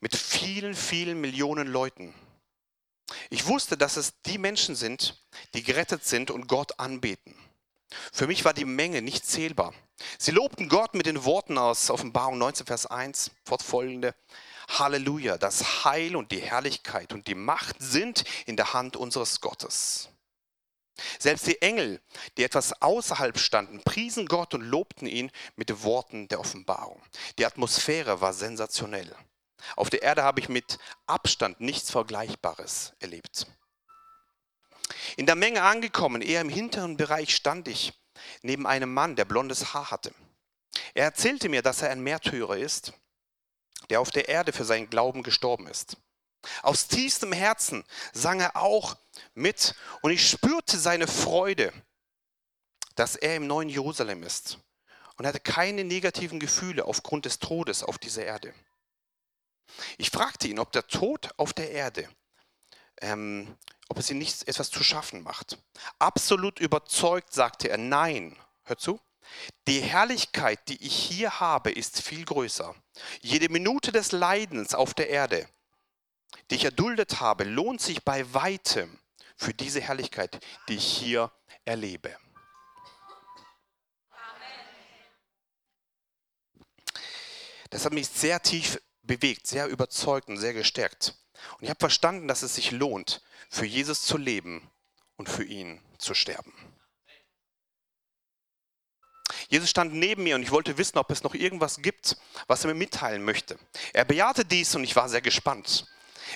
mit 0.00 0.16
vielen, 0.16 0.74
vielen 0.74 1.20
Millionen 1.20 1.66
Leuten. 1.66 2.14
Ich 3.30 3.46
wusste, 3.46 3.76
dass 3.76 3.96
es 3.96 4.20
die 4.22 4.38
Menschen 4.38 4.76
sind, 4.76 5.20
die 5.54 5.64
gerettet 5.64 6.04
sind 6.04 6.30
und 6.30 6.46
Gott 6.46 6.78
anbeten. 6.78 7.34
Für 8.12 8.28
mich 8.28 8.44
war 8.44 8.54
die 8.54 8.64
Menge 8.64 9.02
nicht 9.02 9.26
zählbar. 9.26 9.74
Sie 10.18 10.30
lobten 10.30 10.68
Gott 10.68 10.94
mit 10.94 11.06
den 11.06 11.24
Worten 11.24 11.58
aus 11.58 11.90
Offenbarung 11.90 12.38
19, 12.38 12.66
Vers 12.66 12.86
1, 12.86 13.32
fortfolgende. 13.44 14.14
Halleluja, 14.68 15.36
das 15.36 15.84
Heil 15.84 16.16
und 16.16 16.32
die 16.32 16.40
Herrlichkeit 16.40 17.12
und 17.12 17.26
die 17.26 17.34
Macht 17.34 17.76
sind 17.80 18.24
in 18.46 18.56
der 18.56 18.72
Hand 18.72 18.96
unseres 18.96 19.40
Gottes. 19.40 20.08
Selbst 21.18 21.46
die 21.46 21.60
Engel, 21.60 22.00
die 22.36 22.44
etwas 22.44 22.80
außerhalb 22.80 23.38
standen, 23.38 23.82
priesen 23.82 24.26
Gott 24.26 24.54
und 24.54 24.62
lobten 24.62 25.06
ihn 25.06 25.30
mit 25.56 25.82
Worten 25.82 26.28
der 26.28 26.40
Offenbarung. 26.40 27.02
Die 27.38 27.46
Atmosphäre 27.46 28.20
war 28.20 28.32
sensationell. 28.32 29.14
Auf 29.76 29.90
der 29.90 30.02
Erde 30.02 30.22
habe 30.22 30.40
ich 30.40 30.48
mit 30.48 30.78
Abstand 31.06 31.60
nichts 31.60 31.90
Vergleichbares 31.90 32.92
erlebt. 33.00 33.46
In 35.16 35.26
der 35.26 35.34
Menge 35.34 35.62
angekommen, 35.62 36.22
eher 36.22 36.42
im 36.42 36.48
hinteren 36.48 36.96
Bereich 36.96 37.34
stand 37.34 37.66
ich 37.66 37.92
neben 38.42 38.66
einem 38.66 38.92
Mann, 38.92 39.16
der 39.16 39.24
blondes 39.24 39.74
Haar 39.74 39.90
hatte. 39.90 40.14
Er 40.92 41.04
erzählte 41.04 41.48
mir, 41.48 41.62
dass 41.62 41.82
er 41.82 41.90
ein 41.90 42.02
Märtyrer 42.02 42.56
ist 42.56 42.92
der 43.90 44.00
auf 44.00 44.10
der 44.10 44.28
Erde 44.28 44.52
für 44.52 44.64
seinen 44.64 44.90
Glauben 44.90 45.22
gestorben 45.22 45.66
ist. 45.66 45.96
Aus 46.62 46.88
tiefstem 46.88 47.32
Herzen 47.32 47.84
sang 48.12 48.40
er 48.40 48.56
auch 48.56 48.96
mit 49.34 49.74
und 50.02 50.10
ich 50.10 50.28
spürte 50.28 50.78
seine 50.78 51.06
Freude, 51.06 51.72
dass 52.94 53.16
er 53.16 53.36
im 53.36 53.46
neuen 53.46 53.68
Jerusalem 53.68 54.22
ist 54.22 54.58
und 55.16 55.26
hatte 55.26 55.40
keine 55.40 55.84
negativen 55.84 56.40
Gefühle 56.40 56.84
aufgrund 56.84 57.24
des 57.24 57.38
Todes 57.38 57.82
auf 57.82 57.98
dieser 57.98 58.24
Erde. 58.24 58.54
Ich 59.98 60.10
fragte 60.10 60.48
ihn, 60.48 60.58
ob 60.58 60.72
der 60.72 60.86
Tod 60.86 61.30
auf 61.36 61.52
der 61.52 61.70
Erde, 61.70 62.08
ähm, 63.00 63.56
ob 63.88 63.98
es 63.98 64.10
ihm 64.10 64.18
nicht 64.18 64.46
etwas 64.46 64.70
zu 64.70 64.84
schaffen 64.84 65.22
macht. 65.22 65.58
Absolut 65.98 66.60
überzeugt 66.60 67.32
sagte 67.32 67.68
er, 67.68 67.78
nein, 67.78 68.36
hör 68.64 68.76
zu, 68.76 69.00
die 69.66 69.80
Herrlichkeit, 69.80 70.68
die 70.68 70.84
ich 70.84 70.94
hier 70.94 71.40
habe, 71.40 71.70
ist 71.72 72.02
viel 72.02 72.24
größer. 72.24 72.74
Jede 73.20 73.48
Minute 73.48 73.92
des 73.92 74.12
Leidens 74.12 74.74
auf 74.74 74.94
der 74.94 75.08
Erde, 75.08 75.48
die 76.50 76.56
ich 76.56 76.64
erduldet 76.64 77.20
habe, 77.20 77.44
lohnt 77.44 77.80
sich 77.80 78.04
bei 78.04 78.32
weitem 78.32 78.98
für 79.36 79.54
diese 79.54 79.80
Herrlichkeit, 79.80 80.44
die 80.68 80.76
ich 80.76 80.84
hier 80.84 81.32
erlebe. 81.64 82.16
Das 87.70 87.84
hat 87.84 87.92
mich 87.92 88.08
sehr 88.08 88.40
tief 88.40 88.80
bewegt, 89.02 89.46
sehr 89.46 89.66
überzeugt 89.66 90.28
und 90.28 90.36
sehr 90.36 90.54
gestärkt. 90.54 91.14
Und 91.58 91.64
ich 91.64 91.70
habe 91.70 91.80
verstanden, 91.80 92.28
dass 92.28 92.42
es 92.42 92.54
sich 92.54 92.70
lohnt, 92.70 93.22
für 93.50 93.66
Jesus 93.66 94.02
zu 94.02 94.16
leben 94.16 94.70
und 95.16 95.28
für 95.28 95.44
ihn 95.44 95.80
zu 95.98 96.14
sterben. 96.14 96.52
Jesus 99.48 99.70
stand 99.70 99.94
neben 99.94 100.22
mir 100.22 100.36
und 100.36 100.42
ich 100.42 100.50
wollte 100.50 100.78
wissen, 100.78 100.98
ob 100.98 101.10
es 101.10 101.22
noch 101.22 101.34
irgendwas 101.34 101.82
gibt, 101.82 102.16
was 102.46 102.64
er 102.64 102.68
mir 102.68 102.78
mitteilen 102.78 103.24
möchte. 103.24 103.58
Er 103.92 104.04
bejahte 104.04 104.44
dies 104.44 104.74
und 104.74 104.84
ich 104.84 104.96
war 104.96 105.08
sehr 105.08 105.20
gespannt. 105.20 105.86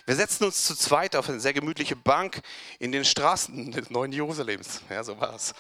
Wir 0.07 0.17
setzten 0.17 0.45
uns 0.45 0.65
zu 0.65 0.75
zweit 0.75 1.17
auf 1.17 1.29
eine 1.29 1.41
sehr 1.41 1.53
gemütliche 1.53 1.97
Bank 1.97 2.41
in 2.79 2.93
den 2.93 3.05
Straßen 3.05 3.73
des 3.73 3.91
neuen 3.91 4.13
Jerusalems. 4.13 4.83
Ja, 4.91 5.03
so 5.05 5.19
war 5.21 5.35
es. 5.35 5.55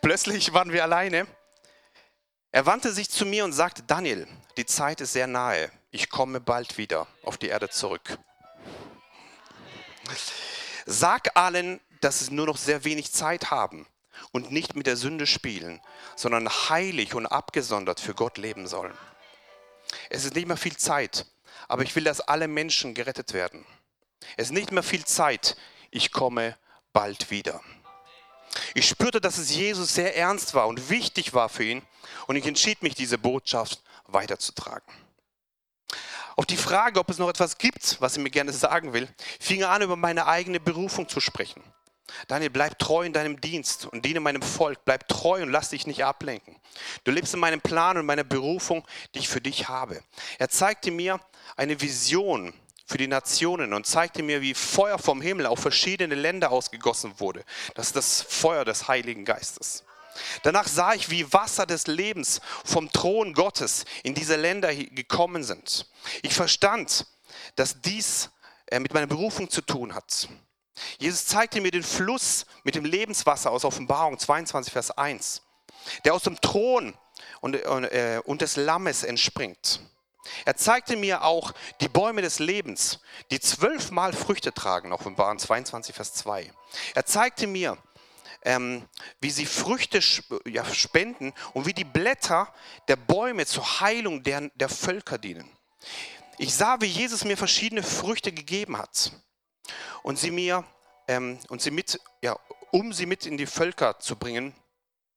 Plötzlich 0.00 0.52
waren 0.52 0.72
wir 0.72 0.82
alleine. 0.82 1.26
Er 2.50 2.66
wandte 2.66 2.92
sich 2.92 3.08
zu 3.08 3.24
mir 3.24 3.44
und 3.44 3.52
sagte, 3.52 3.82
Daniel, 3.82 4.26
die 4.56 4.66
Zeit 4.66 5.00
ist 5.00 5.12
sehr 5.12 5.26
nahe. 5.26 5.70
Ich 5.90 6.10
komme 6.10 6.40
bald 6.40 6.78
wieder 6.78 7.06
auf 7.22 7.38
die 7.38 7.48
Erde 7.48 7.70
zurück. 7.70 8.18
Sag 10.86 11.36
allen, 11.36 11.80
dass 12.00 12.20
sie 12.20 12.34
nur 12.34 12.46
noch 12.46 12.56
sehr 12.56 12.84
wenig 12.84 13.12
Zeit 13.12 13.50
haben 13.50 13.86
und 14.32 14.50
nicht 14.50 14.74
mit 14.74 14.86
der 14.86 14.96
Sünde 14.96 15.26
spielen, 15.26 15.80
sondern 16.16 16.48
heilig 16.48 17.14
und 17.14 17.26
abgesondert 17.26 18.00
für 18.00 18.14
Gott 18.14 18.38
leben 18.38 18.66
sollen. 18.66 18.96
Es 20.10 20.24
ist 20.24 20.34
nicht 20.34 20.48
mehr 20.48 20.56
viel 20.56 20.76
Zeit, 20.76 21.26
aber 21.68 21.82
ich 21.82 21.94
will, 21.96 22.04
dass 22.04 22.20
alle 22.20 22.48
Menschen 22.48 22.94
gerettet 22.94 23.32
werden. 23.32 23.64
Es 24.36 24.46
ist 24.46 24.52
nicht 24.52 24.72
mehr 24.72 24.82
viel 24.82 25.04
Zeit, 25.04 25.56
ich 25.90 26.12
komme 26.12 26.56
bald 26.92 27.30
wieder. 27.30 27.60
Ich 28.74 28.88
spürte, 28.88 29.20
dass 29.20 29.38
es 29.38 29.54
Jesus 29.54 29.94
sehr 29.94 30.16
ernst 30.16 30.54
war 30.54 30.68
und 30.68 30.90
wichtig 30.90 31.34
war 31.34 31.48
für 31.48 31.64
ihn 31.64 31.82
und 32.26 32.36
ich 32.36 32.46
entschied 32.46 32.82
mich, 32.82 32.94
diese 32.94 33.18
Botschaft 33.18 33.82
weiterzutragen. 34.06 34.92
Auf 36.36 36.46
die 36.46 36.56
Frage, 36.56 36.98
ob 36.98 37.10
es 37.10 37.18
noch 37.18 37.28
etwas 37.28 37.58
gibt, 37.58 38.00
was 38.00 38.16
er 38.16 38.22
mir 38.22 38.30
gerne 38.30 38.52
sagen 38.52 38.92
will, 38.92 39.08
fing 39.38 39.60
er 39.60 39.70
an, 39.70 39.82
über 39.82 39.96
meine 39.96 40.26
eigene 40.26 40.60
Berufung 40.60 41.08
zu 41.08 41.20
sprechen. 41.20 41.62
Daniel, 42.28 42.50
bleib 42.50 42.78
treu 42.78 43.04
in 43.04 43.12
deinem 43.12 43.40
Dienst 43.40 43.86
und 43.86 44.04
diene 44.04 44.20
meinem 44.20 44.42
Volk. 44.42 44.84
Bleib 44.84 45.08
treu 45.08 45.42
und 45.42 45.50
lass 45.50 45.70
dich 45.70 45.86
nicht 45.86 46.04
ablenken. 46.04 46.56
Du 47.04 47.10
lebst 47.10 47.34
in 47.34 47.40
meinem 47.40 47.60
Plan 47.60 47.96
und 47.96 48.06
meiner 48.06 48.24
Berufung, 48.24 48.86
die 49.14 49.20
ich 49.20 49.28
für 49.28 49.40
dich 49.40 49.68
habe. 49.68 50.02
Er 50.38 50.48
zeigte 50.48 50.90
mir 50.90 51.20
eine 51.56 51.80
Vision 51.80 52.52
für 52.86 52.98
die 52.98 53.06
Nationen 53.08 53.72
und 53.72 53.86
zeigte 53.86 54.22
mir, 54.22 54.42
wie 54.42 54.54
Feuer 54.54 54.98
vom 54.98 55.22
Himmel 55.22 55.46
auf 55.46 55.60
verschiedene 55.60 56.14
Länder 56.14 56.50
ausgegossen 56.50 57.18
wurde. 57.18 57.44
Das 57.74 57.88
ist 57.88 57.96
das 57.96 58.22
Feuer 58.22 58.64
des 58.64 58.88
Heiligen 58.88 59.24
Geistes. 59.24 59.84
Danach 60.42 60.68
sah 60.68 60.92
ich, 60.92 61.08
wie 61.10 61.32
Wasser 61.32 61.64
des 61.64 61.86
Lebens 61.86 62.40
vom 62.64 62.92
Thron 62.92 63.32
Gottes 63.32 63.84
in 64.02 64.14
diese 64.14 64.36
Länder 64.36 64.74
gekommen 64.74 65.42
sind. 65.42 65.86
Ich 66.22 66.34
verstand, 66.34 67.06
dass 67.56 67.80
dies 67.80 68.30
äh, 68.66 68.78
mit 68.78 68.92
meiner 68.92 69.06
Berufung 69.06 69.48
zu 69.48 69.62
tun 69.62 69.94
hat. 69.94 70.28
Jesus 70.98 71.26
zeigte 71.26 71.60
mir 71.60 71.70
den 71.70 71.82
Fluss 71.82 72.46
mit 72.64 72.74
dem 72.74 72.84
Lebenswasser 72.84 73.50
aus 73.50 73.64
Offenbarung 73.64 74.18
22, 74.18 74.72
Vers 74.72 74.90
1, 74.90 75.42
der 76.04 76.14
aus 76.14 76.22
dem 76.22 76.40
Thron 76.40 76.94
und, 77.40 77.54
äh, 77.54 78.20
und 78.24 78.42
des 78.42 78.56
Lammes 78.56 79.02
entspringt. 79.02 79.80
Er 80.44 80.56
zeigte 80.56 80.96
mir 80.96 81.24
auch 81.24 81.52
die 81.80 81.88
Bäume 81.88 82.22
des 82.22 82.38
Lebens, 82.38 83.00
die 83.30 83.40
zwölfmal 83.40 84.12
Früchte 84.12 84.54
tragen, 84.54 84.92
Offenbarung 84.92 85.38
22, 85.38 85.94
Vers 85.94 86.14
2. 86.14 86.52
Er 86.94 87.04
zeigte 87.04 87.46
mir 87.46 87.76
ähm, 88.44 88.88
wie 89.20 89.30
sie 89.30 89.46
Früchte 89.46 90.00
ja, 90.46 90.64
spenden 90.74 91.32
und 91.52 91.66
wie 91.66 91.74
die 91.74 91.84
Blätter 91.84 92.52
der 92.88 92.96
Bäume 92.96 93.46
zur 93.46 93.80
Heilung 93.80 94.22
der, 94.22 94.50
der 94.54 94.68
Völker 94.68 95.18
dienen. 95.18 95.48
Ich 96.38 96.54
sah, 96.54 96.80
wie 96.80 96.86
Jesus 96.86 97.24
mir 97.24 97.36
verschiedene 97.36 97.82
Früchte 97.82 98.32
gegeben 98.32 98.78
hat 98.78 99.12
und 100.02 100.18
sie 100.18 100.30
mir 100.30 100.64
ähm, 101.08 101.38
und 101.48 101.62
sie 101.62 101.70
mit, 101.70 102.00
ja, 102.22 102.38
um 102.70 102.92
sie 102.92 103.06
mit 103.06 103.26
in 103.26 103.36
die 103.36 103.46
Völker 103.46 103.98
zu 103.98 104.16
bringen 104.16 104.54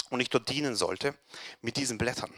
und 0.09 0.19
ich 0.19 0.29
dort 0.29 0.49
dienen 0.49 0.75
sollte 0.75 1.15
mit 1.61 1.77
diesen 1.77 1.97
Blättern. 1.97 2.33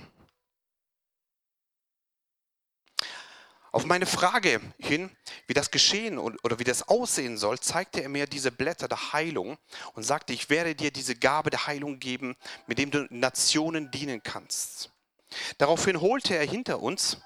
Auf 3.71 3.85
meine 3.85 4.05
Frage 4.05 4.59
hin, 4.79 5.15
wie 5.45 5.53
das 5.53 5.69
geschehen 5.69 6.17
oder 6.17 6.57
wie 6.57 6.63
das 6.63 6.87
aussehen 6.87 7.37
soll, 7.37 7.59
zeigte 7.59 8.01
er 8.01 8.09
mir 8.09 8.25
diese 8.25 8.51
Blätter 8.51 8.87
der 8.87 9.13
Heilung 9.13 9.57
und 9.93 10.03
sagte, 10.03 10.33
ich 10.33 10.49
werde 10.49 10.73
dir 10.73 10.89
diese 10.89 11.15
Gabe 11.15 11.51
der 11.51 11.67
Heilung 11.67 11.99
geben, 11.99 12.35
mit 12.65 12.79
dem 12.79 12.89
du 12.89 13.05
Nationen 13.11 13.91
dienen 13.91 14.23
kannst. 14.23 14.89
Daraufhin 15.57 16.01
holte 16.01 16.35
er 16.35 16.45
hinter 16.45 16.81
uns, 16.81 17.17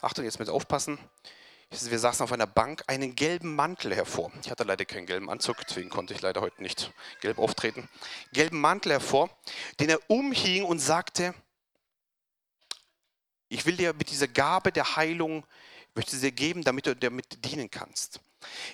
Achtung, 0.00 0.24
jetzt 0.24 0.38
mit 0.38 0.48
aufpassen, 0.48 0.98
wir 1.82 1.98
saßen 1.98 2.22
auf 2.22 2.32
einer 2.32 2.46
Bank, 2.46 2.84
einen 2.86 3.14
gelben 3.14 3.54
Mantel 3.54 3.94
hervor. 3.94 4.30
Ich 4.42 4.50
hatte 4.50 4.64
leider 4.64 4.84
keinen 4.84 5.06
gelben 5.06 5.28
Anzug, 5.28 5.56
deswegen 5.66 5.90
konnte 5.90 6.14
ich 6.14 6.20
leider 6.20 6.40
heute 6.40 6.62
nicht 6.62 6.92
gelb 7.20 7.38
auftreten. 7.38 7.88
Gelben 8.32 8.60
Mantel 8.60 8.92
hervor, 8.92 9.30
den 9.80 9.90
er 9.90 9.98
umhing 10.08 10.64
und 10.64 10.78
sagte, 10.78 11.34
ich 13.48 13.66
will 13.66 13.76
dir 13.76 13.92
mit 13.92 14.10
dieser 14.10 14.28
Gabe 14.28 14.72
der 14.72 14.96
Heilung 14.96 15.44
möchte 15.94 16.16
sie 16.16 16.30
dir 16.30 16.32
geben, 16.32 16.62
damit 16.62 16.86
du 16.86 16.96
damit 16.96 17.44
dienen 17.44 17.70
kannst. 17.70 18.20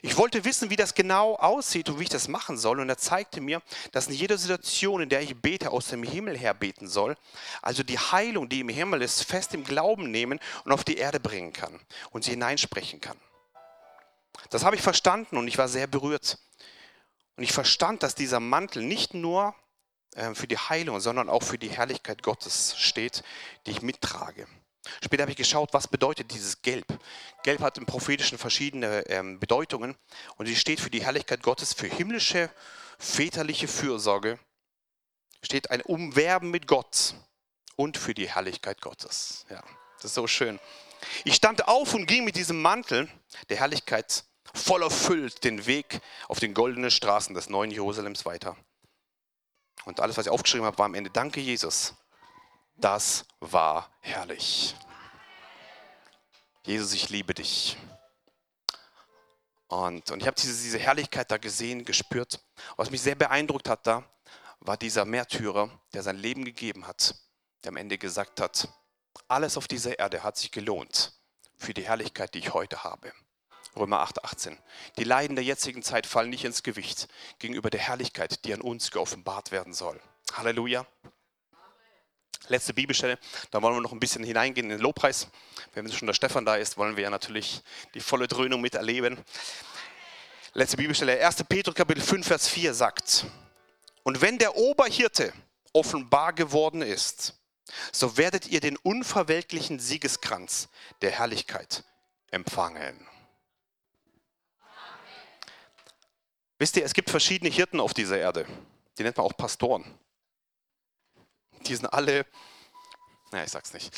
Ich 0.03 0.17
wollte 0.17 0.45
wissen, 0.45 0.71
wie 0.71 0.77
das 0.77 0.95
genau 0.95 1.37
aussieht 1.37 1.89
und 1.89 1.99
wie 1.99 2.05
ich 2.05 2.09
das 2.09 2.29
machen 2.29 2.57
soll. 2.57 2.81
Und 2.81 2.89
er 2.89 2.99
zeigte 2.99 3.41
mir, 3.41 3.63
dass 3.93 4.09
in 4.09 4.15
jeder 4.15 4.39
Situation, 4.39 5.03
in 5.03 5.09
der 5.09 5.23
ich 5.23 5.37
bete, 5.37 5.71
aus 5.71 5.89
dem 5.89 6.03
Himmel 6.03 6.37
her 6.37 6.55
beten 6.55 6.89
soll, 6.89 7.17
also 7.63 7.83
die 7.83 7.99
Heilung, 7.99 8.49
die 8.49 8.61
im 8.61 8.69
Himmel 8.69 9.03
ist, 9.03 9.23
fest 9.25 9.55
im 9.55 9.65
Glauben 9.65 10.11
nehmen 10.11 10.41
und 10.65 10.73
auf 10.73 10.85
die 10.85 10.97
Erde 10.97 11.21
bringen 11.21 11.53
kann 11.53 11.79
und 12.11 12.25
sie 12.25 12.33
hineinsprechen 12.33 13.01
kann. 13.01 13.19
Das 14.51 14.65
habe 14.65 14.77
ich 14.77 14.83
verstanden 14.83 15.37
und 15.37 15.49
ich 15.49 15.59
war 15.59 15.69
sehr 15.69 15.87
berührt. 15.87 16.39
Und 17.37 17.45
ich 17.45 17.53
verstand, 17.53 18.03
dass 18.03 18.15
dieser 18.15 18.41
Mantel 18.41 18.83
nicht 18.83 19.15
nur 19.15 19.55
äh, 20.15 20.35
für 20.35 20.47
die 20.47 20.59
Heilung, 20.59 21.01
sondern 21.01 21.29
auch 21.29 21.43
für 21.43 21.59
die 21.59 21.71
Herrlichkeit 21.71 22.23
Gottes 22.23 22.75
steht, 22.77 23.23
die 23.67 23.71
ich 23.71 23.83
mittrage. 23.83 24.47
Später 25.03 25.23
habe 25.23 25.31
ich 25.31 25.37
geschaut, 25.37 25.71
was 25.73 25.89
bedeutet 25.89 26.33
dieses 26.33 26.63
Gelb. 26.63 26.87
Gelb 27.43 27.61
hat 27.61 27.79
im 27.79 27.87
Prophetischen 27.87 28.39
verschiedene 28.39 29.07
ähm, 29.09 29.39
Bedeutungen 29.39 29.97
und 30.37 30.47
sie 30.47 30.57
steht 30.57 30.81
für 30.81 30.91
die 30.91 31.03
Herrlichkeit 31.03 31.43
Gottes, 31.43 31.73
für 31.73 31.87
himmlische, 31.87 32.51
väterliche 32.99 33.69
Fürsorge, 33.69 34.39
steht 35.43 35.71
ein 35.71 35.81
Umwerben 35.83 36.51
mit 36.51 36.67
Gott 36.67 37.15
und 37.77 37.97
für 37.97 38.15
die 38.15 38.29
Herrlichkeit 38.29 38.81
Gottes. 38.81 39.47
Ja, 39.49 39.63
das 39.97 40.07
ist 40.07 40.15
so 40.15 40.27
schön. 40.27 40.61
Ich 41.25 41.35
stand 41.35 41.67
auf 41.67 41.95
und 41.95 42.07
ging 42.07 42.25
mit 42.25 42.37
diesem 42.37 42.61
Mantel 42.61 43.09
der 43.49 43.59
Herrlichkeit 43.59 44.25
voll 44.53 44.83
erfüllt 44.83 45.45
den 45.45 45.67
Weg 45.67 46.01
auf 46.29 46.41
den 46.41 46.55
goldenen 46.55 46.91
Straßen 46.91 47.35
des 47.35 47.49
neuen 47.49 47.71
Jerusalems 47.71 48.27
weiter. 48.27 48.57
Und 49.85 50.01
alles, 50.01 50.19
was 50.19 50.27
ich 50.27 50.33
aufgeschrieben 50.33 50.67
habe, 50.67 50.77
war 50.77 50.87
am 50.87 50.95
Ende 50.95 51.11
Danke, 51.11 51.41
Jesus 51.41 51.95
das 52.81 53.25
war 53.41 53.91
herrlich. 54.01 54.75
Jesus, 56.65 56.93
ich 56.93 57.09
liebe 57.09 57.35
dich. 57.35 57.77
Und, 59.69 60.11
und 60.11 60.21
ich 60.21 60.27
habe 60.27 60.37
diese, 60.41 60.63
diese 60.63 60.79
Herrlichkeit 60.79 61.31
da 61.31 61.39
gesehen, 61.39 61.85
gespürt. 61.85 62.41
Was 62.77 62.91
mich 62.91 63.01
sehr 63.01 63.15
beeindruckt 63.15 63.69
hat 63.69 63.87
da, 63.87 64.05
war 64.61 64.77
dieser 64.77 65.05
Märtyrer, 65.05 65.71
der 65.95 66.03
sein 66.03 66.17
Leben 66.17 66.45
gegeben 66.45 66.87
hat, 66.87 67.15
der 67.63 67.71
am 67.71 67.77
Ende 67.77 67.97
gesagt 67.99 68.41
hat, 68.41 68.69
alles 69.29 69.57
auf 69.57 69.69
dieser 69.69 69.99
Erde 69.99 70.23
hat 70.23 70.37
sich 70.37 70.51
gelohnt 70.51 71.13
für 71.57 71.73
die 71.73 71.85
Herrlichkeit, 71.85 72.35
die 72.35 72.41
ich 72.41 72.53
heute 72.53 72.85
habe. 72.85 73.13
Römer 73.77 74.01
8, 74.01 74.25
18. 74.25 74.59
Die 74.99 75.05
Leiden 75.05 75.37
der 75.37 75.45
jetzigen 75.45 75.83
Zeit 75.83 76.07
fallen 76.07 76.31
nicht 76.31 76.45
ins 76.45 76.63
Gewicht 76.63 77.09
gegenüber 77.39 77.71
der 77.71 77.81
Herrlichkeit, 77.81 78.45
die 78.45 78.53
an 78.53 78.61
uns 78.61 78.91
geoffenbart 78.91 79.53
werden 79.53 79.73
soll. 79.73 80.01
Halleluja 80.33 80.87
letzte 82.49 82.75
Bibelstelle. 82.75 83.19
Da 83.51 83.63
wollen 83.63 83.75
wir 83.75 83.81
noch 83.81 83.93
ein 83.93 84.01
bisschen 84.01 84.25
hineingehen 84.25 84.67
in 84.67 84.77
den 84.77 84.81
Lobpreis. 84.81 85.29
Wenn 85.75 85.91
schon 85.93 86.07
der 86.07 86.15
Stefan 86.15 86.45
da 86.45 86.57
ist, 86.57 86.77
wollen 86.77 86.97
wir 86.97 87.05
ja 87.05 87.11
natürlich 87.11 87.63
die 87.95 88.01
volle 88.01 88.29
Dröhnung 88.29 88.61
miterleben. 88.61 89.19
Letzte 90.53 90.77
Bibelstelle, 90.77 91.25
1. 91.25 91.45
Petrus 91.45 91.75
Kapitel 91.75 92.03
5, 92.03 92.27
Vers 92.27 92.49
4 92.49 92.75
sagt, 92.75 93.27
und 94.03 94.21
wenn 94.21 94.39
der 94.39 94.57
Oberhirte 94.57 95.33
offenbar 95.73 96.33
geworden 96.33 96.83
ist, 96.83 97.35
so 97.93 98.17
werdet 98.17 98.49
ihr 98.49 98.61
den 98.61 98.77
unverwelklichen 98.77 99.79
Siegeskranz 99.79 100.69
der 101.03 101.13
Herrlichkeit 101.13 101.85
empfangen. 102.33 103.07
Wisst 106.59 106.77
ihr, 106.77 106.85
es 106.85 106.95
gibt 106.95 107.11
verschiedene 107.11 107.51
Hirten 107.51 107.79
auf 107.79 107.95
dieser 107.95 108.19
Erde. 108.19 108.47
Die 108.99 109.05
nennt 109.05 109.17
man 109.17 109.27
auch 109.27 109.37
Pastoren 109.37 109.85
die 111.67 111.75
sind 111.75 111.87
alle, 111.87 112.27
naja, 113.31 113.45
ich 113.45 113.51
sag's 113.51 113.73
nicht, 113.73 113.93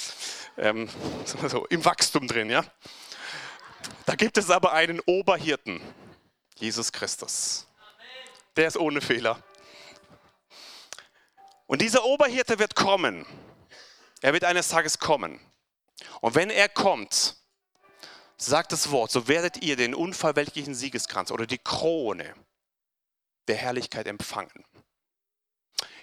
ähm, 0.57 0.88
so 1.25 1.66
im 1.66 1.85
Wachstum 1.85 2.27
drin, 2.27 2.51
ja. 2.51 2.64
Da 4.07 4.14
gibt 4.14 4.38
es 4.38 4.51
aber 4.51 4.72
einen 4.72 5.01
Oberhirten, 5.01 5.81
Jesus 6.57 6.92
Christus. 6.92 7.66
Der 8.57 8.68
ist 8.68 8.77
ohne 8.77 9.01
Fehler. 9.01 9.42
Und 11.66 11.81
dieser 11.81 12.05
Oberhirte 12.05 12.59
wird 12.59 12.75
kommen. 12.75 13.27
Er 14.20 14.33
wird 14.33 14.44
eines 14.44 14.68
Tages 14.68 14.98
kommen. 14.98 15.40
Und 16.20 16.35
wenn 16.35 16.51
er 16.51 16.68
kommt, 16.68 17.37
sagt 18.37 18.72
das 18.72 18.90
Wort, 18.90 19.11
so 19.11 19.29
werdet 19.29 19.62
ihr 19.62 19.77
den 19.77 19.94
unverweltlichen 19.94 20.75
Siegeskranz 20.75 21.31
oder 21.31 21.46
die 21.46 21.59
Krone 21.59 22.35
der 23.48 23.57
Herrlichkeit 23.57 24.07
empfangen. 24.07 24.64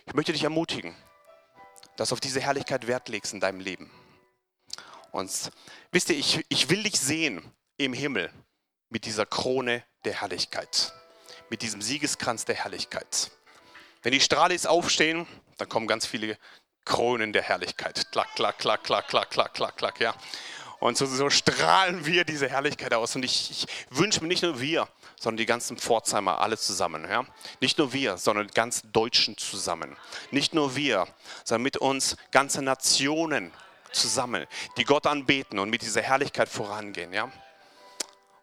Ich 0.06 0.14
möchte 0.14 0.34
dich 0.34 0.44
ermutigen, 0.44 0.96
dass 2.00 2.10
du 2.10 2.14
auf 2.14 2.22
diese 2.22 2.40
Herrlichkeit 2.40 2.88
Wert 2.88 3.10
legst 3.10 3.34
in 3.34 3.42
deinem 3.42 3.60
Leben. 3.60 3.92
Und 5.12 5.30
wisst 5.92 6.10
ihr, 6.10 6.18
ich, 6.18 6.46
ich 6.48 6.70
will 6.70 6.84
dich 6.84 6.98
sehen 6.98 7.42
im 7.76 7.92
Himmel 7.92 8.32
mit 8.88 9.04
dieser 9.04 9.26
Krone 9.26 9.84
der 10.06 10.22
Herrlichkeit, 10.22 10.94
mit 11.50 11.62
diesem 11.62 11.82
Siegeskranz 11.82 12.46
der 12.46 12.56
Herrlichkeit. 12.56 13.32
Wenn 14.02 14.14
die 14.14 14.22
Strahlis 14.22 14.66
aufstehen, 14.66 15.28
dann 15.58 15.68
kommen 15.68 15.88
ganz 15.88 16.06
viele 16.06 16.38
Kronen 16.86 17.34
der 17.34 17.42
Herrlichkeit. 17.42 18.10
Klack, 18.14 18.34
klack, 18.34 18.60
klack, 18.60 18.86
klack, 18.86 19.10
klack, 19.10 19.30
klack, 19.30 19.54
klack, 19.54 19.76
klack, 19.76 20.00
ja. 20.00 20.16
Und 20.80 20.98
so, 20.98 21.06
so 21.06 21.30
strahlen 21.30 22.06
wir 22.06 22.24
diese 22.24 22.48
Herrlichkeit 22.48 22.94
aus. 22.94 23.14
Und 23.18 23.26
ich, 23.26 23.52
ich 23.52 23.68
wünsche 23.90 24.22
mir 24.22 24.30
nicht 24.30 24.44
nur 24.44 24.62
wir, 24.62 24.88
sondern 25.20 25.38
die 25.38 25.46
ganzen 25.46 25.78
Pforzheimer 25.78 26.40
alle 26.42 26.58
zusammen. 26.58 27.06
Ja? 27.08 27.26
Nicht 27.60 27.78
nur 27.78 27.94
wir, 27.94 28.18
sondern 28.18 28.48
ganzen 28.48 28.92
Deutschen 28.92 29.38
zusammen. 29.38 29.96
Nicht 30.32 30.54
nur 30.54 30.76
wir, 30.76 31.08
sondern 31.44 31.64
mit 31.64 31.78
uns 31.78 32.16
ganze 32.32 32.62
Nationen 32.62 33.52
zusammen, 33.92 34.46
die 34.78 34.86
Gott 34.86 35.06
anbeten 35.08 35.60
und 35.60 35.70
mit 35.70 35.82
dieser 35.82 36.02
Herrlichkeit 36.02 36.50
vorangehen. 36.50 37.12
Ja? 37.14 37.32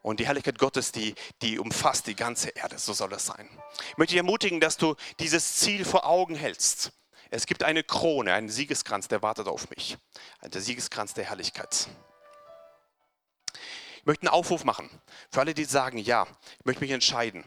Und 0.03 0.21
die 0.21 0.27
Herrlichkeit 0.27 0.59
Gottes, 0.59 0.93
die, 0.93 1.15
die 1.43 1.59
umfasst 1.59 2.07
die 2.07 2.15
ganze 2.15 2.51
Erde. 2.51 2.79
So 2.79 2.93
soll 2.93 3.13
es 3.15 3.27
sein. 3.27 3.49
Ich 3.91 3.97
möchte 3.97 4.13
dich 4.13 4.19
ermutigen, 4.19 4.61
dass 4.61 4.77
du 4.77 4.95
dieses 5.19 5.57
Ziel 5.57 5.85
vor 5.85 6.07
Augen 6.07 6.37
hältst. 6.37 6.93
Es 7.31 7.47
gibt 7.47 7.65
eine 7.65 7.83
Krone, 7.83 8.33
einen 8.33 8.49
Siegeskranz, 8.49 9.09
der 9.09 9.23
wartet 9.23 9.49
auf 9.49 9.69
mich. 9.71 9.97
Der 10.43 10.61
Siegeskranz 10.61 11.15
der 11.15 11.25
Herrlichkeit. 11.25 11.89
Ich 14.07 14.09
möchte 14.09 14.23
einen 14.23 14.39
Aufruf 14.39 14.63
machen 14.63 14.89
für 15.33 15.41
alle, 15.41 15.53
die 15.53 15.65
sagen, 15.65 15.99
ja, 15.99 16.29
ich 16.61 16.65
möchte 16.65 16.81
mich 16.81 16.93
entscheiden, 16.93 17.43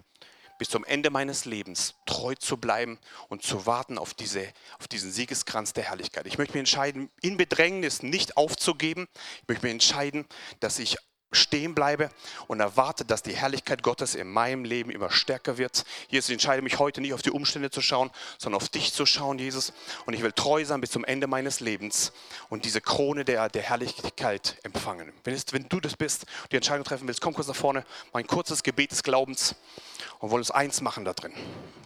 bis 0.58 0.68
zum 0.68 0.84
Ende 0.84 1.10
meines 1.10 1.46
Lebens 1.46 1.96
treu 2.06 2.36
zu 2.36 2.58
bleiben 2.58 3.00
und 3.30 3.44
zu 3.44 3.66
warten 3.66 3.98
auf, 3.98 4.14
diese, 4.14 4.46
auf 4.78 4.90
diesen 4.90 5.10
Siegeskranz 5.10 5.72
der 5.72 5.86
Herrlichkeit. 5.86 6.28
Ich 6.28 6.38
möchte 6.38 6.56
mich 6.56 6.60
entscheiden, 6.60 7.10
in 7.22 7.38
Bedrängnis 7.38 8.04
nicht 8.04 8.36
aufzugeben. 8.36 9.08
Ich 9.44 9.48
möchte 9.48 9.68
mich 9.68 9.72
entscheiden, 9.72 10.26
dass 10.60 10.80
ich 10.80 10.98
stehen 11.32 11.76
bleibe 11.76 12.10
und 12.48 12.60
erwarte, 12.60 13.06
dass 13.06 13.22
die 13.22 13.36
Herrlichkeit 13.36 13.84
Gottes 13.84 14.16
in 14.16 14.28
meinem 14.30 14.64
Leben 14.64 14.90
immer 14.90 15.12
stärker 15.12 15.58
wird. 15.58 15.86
Jesus, 16.10 16.30
ich 16.30 16.34
entscheide 16.34 16.62
mich 16.62 16.80
heute 16.80 17.02
nicht 17.02 17.14
auf 17.14 17.22
die 17.22 17.32
Umstände 17.32 17.70
zu 17.70 17.82
schauen, 17.82 18.10
sondern 18.38 18.62
auf 18.62 18.70
dich 18.70 18.94
zu 18.94 19.06
schauen, 19.06 19.38
Jesus. 19.38 19.74
Und 20.06 20.14
ich 20.14 20.24
will 20.24 20.32
treu 20.32 20.66
sein 20.66 20.82
bis 20.82 20.92
zum 20.92 21.06
Ende 21.06 21.28
meines 21.28 21.60
Lebens 21.60 22.12
und 22.50 22.66
diese 22.66 22.82
Krone 22.82 23.26
der, 23.26 23.50
der 23.50 23.62
Herrlichkeit 23.62 24.58
empfangen. 24.64 25.14
Wenn, 25.24 25.34
es, 25.34 25.46
wenn 25.52 25.70
du 25.70 25.80
das 25.80 25.96
bist, 25.96 26.26
die 26.52 26.56
Entscheidung 26.56 26.84
treffen 26.84 27.08
willst, 27.08 27.22
komm 27.22 27.34
kurz 27.34 27.48
nach 27.48 27.56
vorne, 27.56 27.86
mein 28.14 28.26
kurzes 28.26 28.64
Gebet 28.64 28.92
des 28.92 29.04
Glaubens 29.04 29.56
und 30.20 30.32
wollen 30.32 30.42
uns 30.42 30.52
eins 30.52 30.82
machen 30.82 31.06
da 31.06 31.14
drin. 31.14 31.34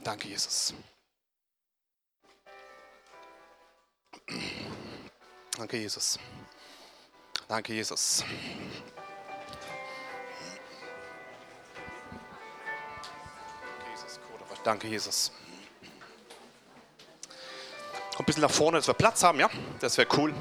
Danke, 0.03 0.27
Jesus. 0.27 0.73
Danke, 5.57 5.77
Jesus. 5.77 6.17
Danke, 7.47 7.73
Jesus. 7.73 8.23
Danke, 14.63 14.87
Jesus. 14.87 15.31
ein 18.17 18.25
bisschen 18.25 18.41
nach 18.41 18.51
vorne, 18.51 18.77
dass 18.77 18.87
wir 18.87 18.93
Platz 18.93 19.23
haben, 19.23 19.39
ja? 19.39 19.49
Das 19.79 19.97
wäre 19.97 20.07
cool. 20.17 20.33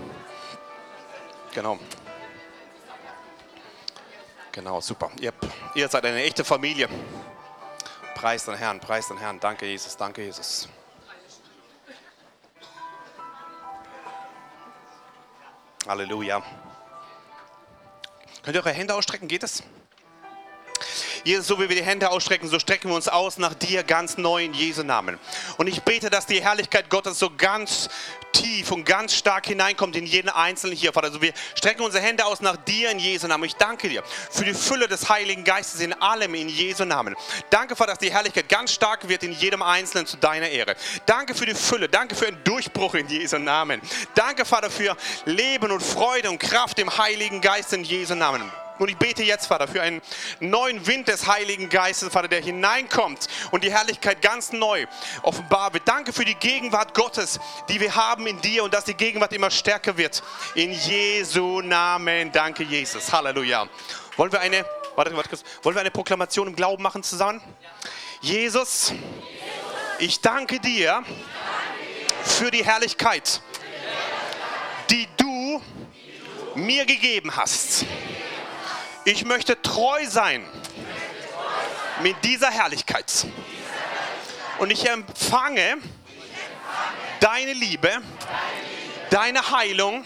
Genau. 1.52 1.78
Genau, 4.52 4.80
super. 4.80 5.10
Ihr, 5.20 5.32
ihr 5.74 5.88
seid 5.88 6.04
eine 6.04 6.22
echte 6.22 6.44
Familie. 6.44 6.88
Preis 8.14 8.44
den 8.44 8.54
Herrn, 8.54 8.78
preis 8.78 9.08
den 9.08 9.18
Herrn. 9.18 9.40
Danke, 9.40 9.66
Jesus, 9.66 9.96
danke, 9.96 10.22
Jesus. 10.22 10.68
Halleluja. 15.88 16.42
Könnt 18.44 18.56
ihr 18.56 18.60
eure 18.60 18.72
Hände 18.72 18.94
ausstrecken? 18.94 19.26
Geht 19.26 19.42
es? 19.42 19.64
Jesus, 21.24 21.46
so 21.46 21.60
wie 21.60 21.68
wir 21.68 21.76
die 21.76 21.84
Hände 21.84 22.10
ausstrecken, 22.10 22.48
so 22.48 22.58
strecken 22.58 22.88
wir 22.88 22.96
uns 22.96 23.08
aus 23.08 23.38
nach 23.38 23.54
dir 23.54 23.82
ganz 23.82 24.18
neu 24.18 24.44
in 24.44 24.54
Jesu 24.54 24.82
Namen. 24.82 25.18
Und 25.56 25.68
ich 25.68 25.82
bete, 25.82 26.10
dass 26.10 26.26
die 26.26 26.42
Herrlichkeit 26.42 26.90
Gottes 26.90 27.18
so 27.18 27.30
ganz 27.36 27.88
tief 28.32 28.72
und 28.72 28.84
ganz 28.84 29.14
stark 29.14 29.46
hineinkommt 29.46 29.94
in 29.94 30.06
jeden 30.06 30.28
Einzelnen 30.28 30.76
hier, 30.76 30.92
Vater. 30.92 31.08
Also 31.08 31.22
wir 31.22 31.32
strecken 31.54 31.82
unsere 31.82 32.02
Hände 32.02 32.24
aus 32.24 32.40
nach 32.40 32.56
dir 32.56 32.90
in 32.90 32.98
Jesu 32.98 33.26
Namen. 33.26 33.44
Ich 33.44 33.54
danke 33.54 33.88
dir 33.88 34.02
für 34.30 34.44
die 34.44 34.54
Fülle 34.54 34.88
des 34.88 35.08
Heiligen 35.08 35.44
Geistes 35.44 35.80
in 35.80 35.92
allem 35.94 36.34
in 36.34 36.48
Jesu 36.48 36.84
Namen. 36.84 37.14
Danke, 37.50 37.76
Vater, 37.76 37.92
dass 37.92 37.98
die 37.98 38.12
Herrlichkeit 38.12 38.48
ganz 38.48 38.72
stark 38.72 39.08
wird 39.08 39.22
in 39.22 39.32
jedem 39.32 39.62
Einzelnen 39.62 40.06
zu 40.06 40.16
deiner 40.16 40.48
Ehre. 40.48 40.76
Danke 41.06 41.34
für 41.34 41.46
die 41.46 41.54
Fülle. 41.54 41.88
Danke 41.88 42.14
für 42.14 42.26
einen 42.26 42.42
Durchbruch 42.44 42.94
in 42.94 43.08
Jesu 43.08 43.38
Namen. 43.38 43.80
Danke, 44.14 44.44
Vater, 44.44 44.70
für 44.70 44.96
Leben 45.24 45.70
und 45.70 45.82
Freude 45.82 46.30
und 46.30 46.38
Kraft 46.38 46.78
im 46.78 46.96
Heiligen 46.96 47.40
Geist 47.40 47.72
in 47.72 47.84
Jesu 47.84 48.14
Namen. 48.14 48.50
Und 48.82 48.88
ich 48.88 48.96
bete 48.96 49.22
jetzt, 49.22 49.46
Vater, 49.46 49.68
für 49.68 49.80
einen 49.80 50.02
neuen 50.40 50.84
Wind 50.88 51.06
des 51.06 51.28
Heiligen 51.28 51.68
Geistes, 51.68 52.08
Vater, 52.08 52.26
der 52.26 52.40
hineinkommt 52.40 53.28
und 53.52 53.62
die 53.62 53.70
Herrlichkeit 53.70 54.20
ganz 54.22 54.50
neu 54.50 54.86
offenbar 55.22 55.72
wird. 55.72 55.86
Danke 55.86 56.12
für 56.12 56.24
die 56.24 56.34
Gegenwart 56.34 56.92
Gottes, 56.92 57.38
die 57.68 57.78
wir 57.78 57.94
haben 57.94 58.26
in 58.26 58.40
dir 58.40 58.64
und 58.64 58.74
dass 58.74 58.84
die 58.84 58.94
Gegenwart 58.94 59.32
immer 59.34 59.52
stärker 59.52 59.96
wird. 59.96 60.24
In 60.56 60.72
Jesu 60.72 61.60
Namen. 61.60 62.32
Danke, 62.32 62.64
Jesus. 62.64 63.12
Halleluja. 63.12 63.68
Wollen 64.16 64.32
wir 64.32 64.40
eine, 64.40 64.66
warte, 64.96 65.16
warte, 65.16 65.38
wollen 65.62 65.76
wir 65.76 65.80
eine 65.80 65.92
Proklamation 65.92 66.48
im 66.48 66.56
Glauben 66.56 66.82
machen 66.82 67.04
zusammen? 67.04 67.40
Jesus, 68.20 68.92
ich 70.00 70.20
danke 70.20 70.58
dir 70.58 71.04
für 72.24 72.50
die 72.50 72.64
Herrlichkeit, 72.64 73.42
die 74.90 75.06
du 75.16 75.62
mir 76.56 76.84
gegeben 76.84 77.36
hast. 77.36 77.86
Ich 79.04 79.24
möchte 79.24 79.60
treu 79.60 80.06
sein 80.06 80.46
mit 82.02 82.14
dieser 82.24 82.50
Herrlichkeit. 82.50 83.26
Und 84.58 84.70
ich 84.70 84.88
empfange 84.88 85.78
deine 87.18 87.52
Liebe, 87.52 88.00
deine 89.10 89.50
Heilung, 89.50 90.04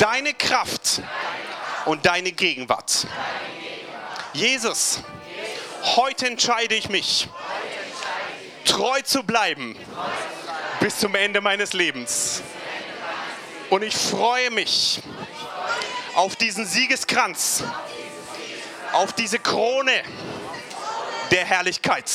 deine 0.00 0.34
Kraft 0.34 1.00
und 1.84 2.04
deine 2.06 2.32
Gegenwart. 2.32 3.06
Jesus, 4.32 5.00
heute 5.94 6.26
entscheide 6.26 6.74
ich 6.74 6.88
mich, 6.88 7.28
treu 8.64 9.00
zu 9.02 9.22
bleiben 9.22 9.76
bis 10.80 10.98
zum 10.98 11.14
Ende 11.14 11.40
meines 11.40 11.72
Lebens. 11.72 12.42
Und 13.70 13.82
ich 13.82 13.96
freue 13.96 14.50
mich 14.50 15.00
auf 16.16 16.34
diesen 16.34 16.64
Siegeskranz, 16.64 17.62
auf 18.92 19.12
diese 19.12 19.38
Krone 19.38 20.02
der 21.30 21.44
Herrlichkeit. 21.44 22.10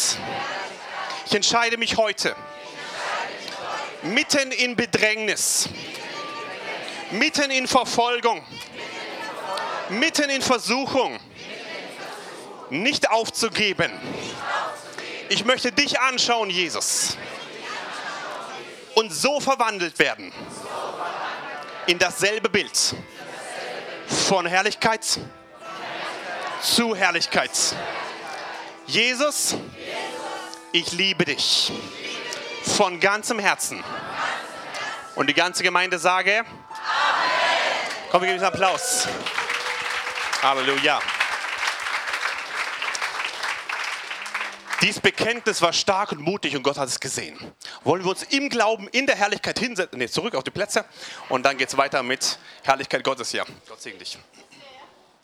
Ich 1.28 1.36
entscheide 1.36 1.78
mich 1.78 1.98
heute, 1.98 2.36
mitten 4.02 4.52
in 4.52 4.76
Bedrängnis, 4.76 5.70
mitten 7.12 7.52
in 7.52 7.68
Verfolgung, 7.68 8.44
mitten 9.90 10.32
in 10.32 10.42
Versuchung, 10.42 11.20
nicht 12.72 13.08
aufzugeben. 13.12 13.92
Ich 15.30 15.46
möchte 15.46 15.72
dich 15.72 16.00
anschauen, 16.00 16.50
Jesus, 16.50 17.18
und 18.96 19.14
so 19.14 19.40
verwandelt 19.40 20.00
werden 20.00 20.34
in 21.86 22.00
dasselbe 22.00 22.50
Bild 22.50 22.96
von 24.12 24.46
Herrlichkeit 24.46 25.20
zu 26.62 26.96
Herrlichkeit. 26.96 27.52
Jesus, 28.86 29.56
ich 30.72 30.92
liebe 30.92 31.26
dich 31.26 31.72
von 32.64 33.00
ganzem 33.00 33.40
Herzen. 33.40 33.84
Und 35.16 35.28
die 35.28 35.34
ganze 35.34 35.64
Gemeinde 35.64 36.00
sage, 36.00 36.40
Amen. 36.40 36.46
Komm, 38.12 38.22
wir 38.22 38.28
geben 38.28 38.40
einen 38.44 38.54
Applaus. 38.54 39.08
Halleluja. 40.42 41.00
Dieses 44.82 45.00
Bekenntnis 45.00 45.62
war 45.62 45.74
stark 45.74 46.12
und 46.12 46.22
mutig 46.22 46.56
und 46.56 46.64
Gott 46.64 46.78
hat 46.78 46.90
es 46.90 47.00
gesehen. 47.00 47.38
Wollen 47.84 48.04
wir 48.04 48.10
uns 48.10 48.24
im 48.24 48.50
Glauben, 48.50 48.88
in 48.88 49.06
der 49.06 49.16
Herrlichkeit 49.16 49.60
hinsetzen, 49.60 50.00
nee, 50.00 50.08
zurück 50.08 50.34
auf 50.34 50.44
die 50.44 50.50
Plätze 50.50 50.86
und 51.30 51.46
dann 51.46 51.58
geht 51.58 51.70
es 51.70 51.78
weiter 51.78 52.02
mit 52.02 52.40
Herrlichkeit 52.64 53.04
Gottes 53.04 53.30
hier. 53.30 53.46
Gott 53.68 53.80
segne 53.80 54.00
dich. 54.00 54.18